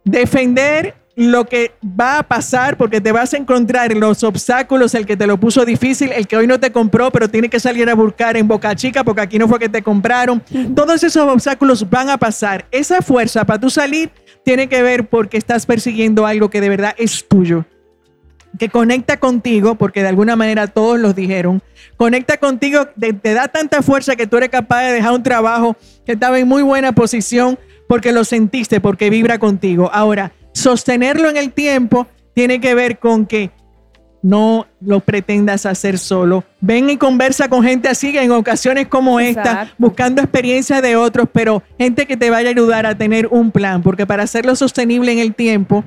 [0.04, 5.06] defender lo que va a pasar porque te vas a encontrar en los obstáculos, el
[5.06, 7.88] que te lo puso difícil, el que hoy no te compró, pero tiene que salir
[7.88, 10.42] a buscar en Boca Chica porque aquí no fue que te compraron.
[10.74, 12.66] Todos esos obstáculos van a pasar.
[12.70, 14.10] Esa fuerza para tú salir
[14.44, 17.64] tiene que ver porque estás persiguiendo algo que de verdad es tuyo
[18.58, 21.62] que conecta contigo, porque de alguna manera todos los dijeron,
[21.98, 25.76] conecta contigo, te, te, da tanta fuerza que tú eres capaz de dejar un trabajo
[26.06, 29.90] que estaba en muy buena posición porque lo sentiste, porque vibra contigo.
[29.92, 33.50] Ahora, sostenerlo en el tiempo tiene que ver con que
[34.22, 36.44] no lo pretendas hacer solo.
[36.60, 41.62] Ven y conversa con gente así en ocasiones como esta, buscando experiencia de otros, pero
[41.78, 45.18] gente que te vaya a ayudar a tener un plan, porque para hacerlo sostenible en
[45.18, 45.84] el tiempo,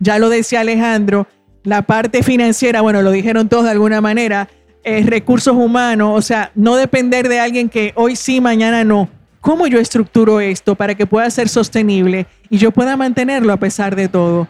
[0.00, 1.28] ya lo decía Alejandro,
[1.62, 4.48] la parte financiera, bueno, lo dijeron todos de alguna manera,
[4.82, 9.10] eh, recursos humanos, o sea, no depender de alguien que hoy sí, mañana no.
[9.46, 13.94] ¿Cómo yo estructuro esto para que pueda ser sostenible y yo pueda mantenerlo a pesar
[13.94, 14.48] de todo?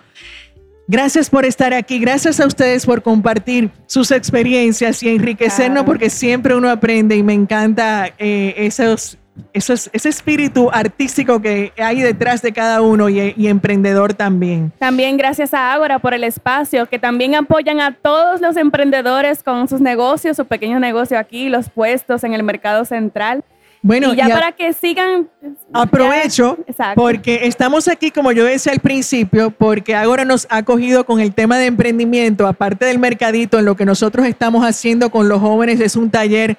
[0.89, 5.85] Gracias por estar aquí, gracias a ustedes por compartir sus experiencias y enriquecernos Claro.
[5.85, 9.19] porque siempre uno aprende y me encanta eh, esos,
[9.53, 14.73] esos, ese espíritu artístico que hay detrás de cada uno y, y emprendedor también.
[14.79, 19.69] También gracias a Ágora por el espacio, que también apoyan a todos los emprendedores con
[19.69, 23.45] sus negocios, su pequeño negocio aquí, los puestos en el mercado central.
[23.87, 25.29] Bueno, y ya y para que sigan.
[25.73, 31.05] Aprovecho ya- porque estamos aquí, como yo decía al principio, porque ahora nos ha cogido
[31.07, 35.29] con el tema de emprendimiento, aparte del mercadito, en lo que nosotros estamos haciendo con
[35.29, 36.57] los jóvenes es un taller,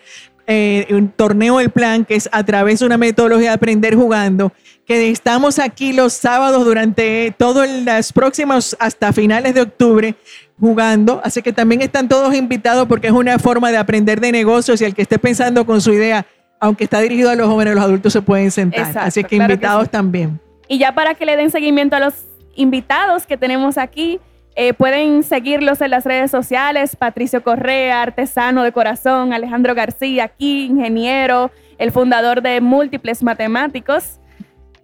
[0.47, 4.53] eh, un torneo El Plan, que es a través de una metodología de aprender jugando,
[4.85, 10.15] que estamos aquí los sábados durante todos los próximos, hasta finales de octubre,
[10.59, 11.19] jugando.
[11.25, 14.85] Así que también están todos invitados porque es una forma de aprender de negocios y
[14.85, 16.25] el que esté pensando con su idea,
[16.59, 18.87] aunque está dirigido a los jóvenes, los adultos se pueden sentar.
[18.87, 19.89] Exacto, Así que claro que invitados sí.
[19.89, 20.39] también.
[20.67, 24.19] Y ya para que le den seguimiento a los invitados que tenemos aquí,
[24.55, 30.65] eh, pueden seguirlos en las redes sociales, Patricio Correa, artesano de corazón, Alejandro García, aquí,
[30.65, 34.19] ingeniero, el fundador de Múltiples Matemáticos,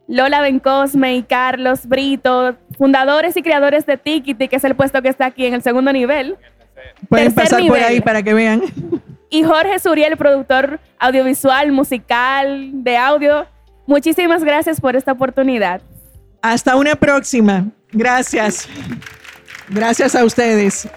[0.07, 5.09] Lola Bencosme y Carlos Brito, fundadores y creadores de Tikiti, que es el puesto que
[5.09, 6.37] está aquí en el segundo nivel,
[7.09, 8.63] Pueden Tercer pasar por ahí para que vean.
[9.33, 13.47] Y Jorge Suriel, productor audiovisual, musical, de audio.
[13.87, 15.81] Muchísimas gracias por esta oportunidad.
[16.43, 17.65] Hasta una próxima.
[17.91, 18.69] Gracias.
[19.69, 20.87] Gracias a ustedes.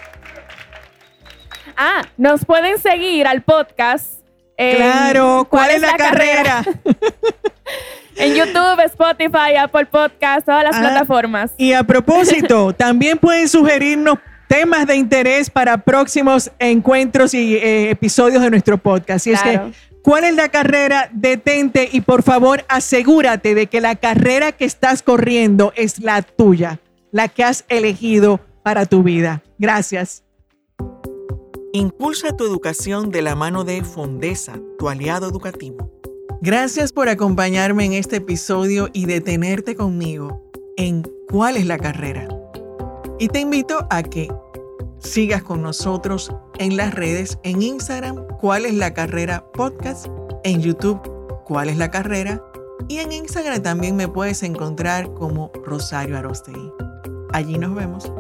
[1.78, 4.20] Ah, nos pueden seguir al podcast.
[4.59, 6.62] Claro, ¿cuál, es la, carrera?
[8.16, 11.53] En YouTube, Spotify, Apple Podcast, todas las Ah, plataformas.
[11.59, 14.18] Y a propósito, también pueden sugerirnos
[14.49, 19.26] temas de interés para próximos encuentros y eh, episodios de nuestro podcast.
[19.26, 19.61] Y es que,
[20.03, 21.09] ¿cuál es la carrera?
[21.12, 26.80] Detente y por favor asegúrate de que la carrera que estás corriendo es la tuya,
[27.12, 29.42] la que has elegido para tu vida.
[29.59, 30.24] Gracias.
[31.72, 35.92] Impulsa tu educación de la mano de Fondesa, tu aliado educativo.
[36.40, 40.42] Gracias por acompañarme en este episodio y detenerte conmigo
[40.76, 42.28] en cuál es la carrera.
[43.18, 44.30] Y te invito a que
[44.98, 50.06] sigas con nosotros en las redes, en Instagram, cuál es la carrera podcast,
[50.44, 51.00] en YouTube,
[51.44, 52.42] cuál es la carrera,
[52.88, 56.70] y en Instagram también me puedes encontrar como Rosario Arostegui.
[57.32, 58.12] Allí nos vemos.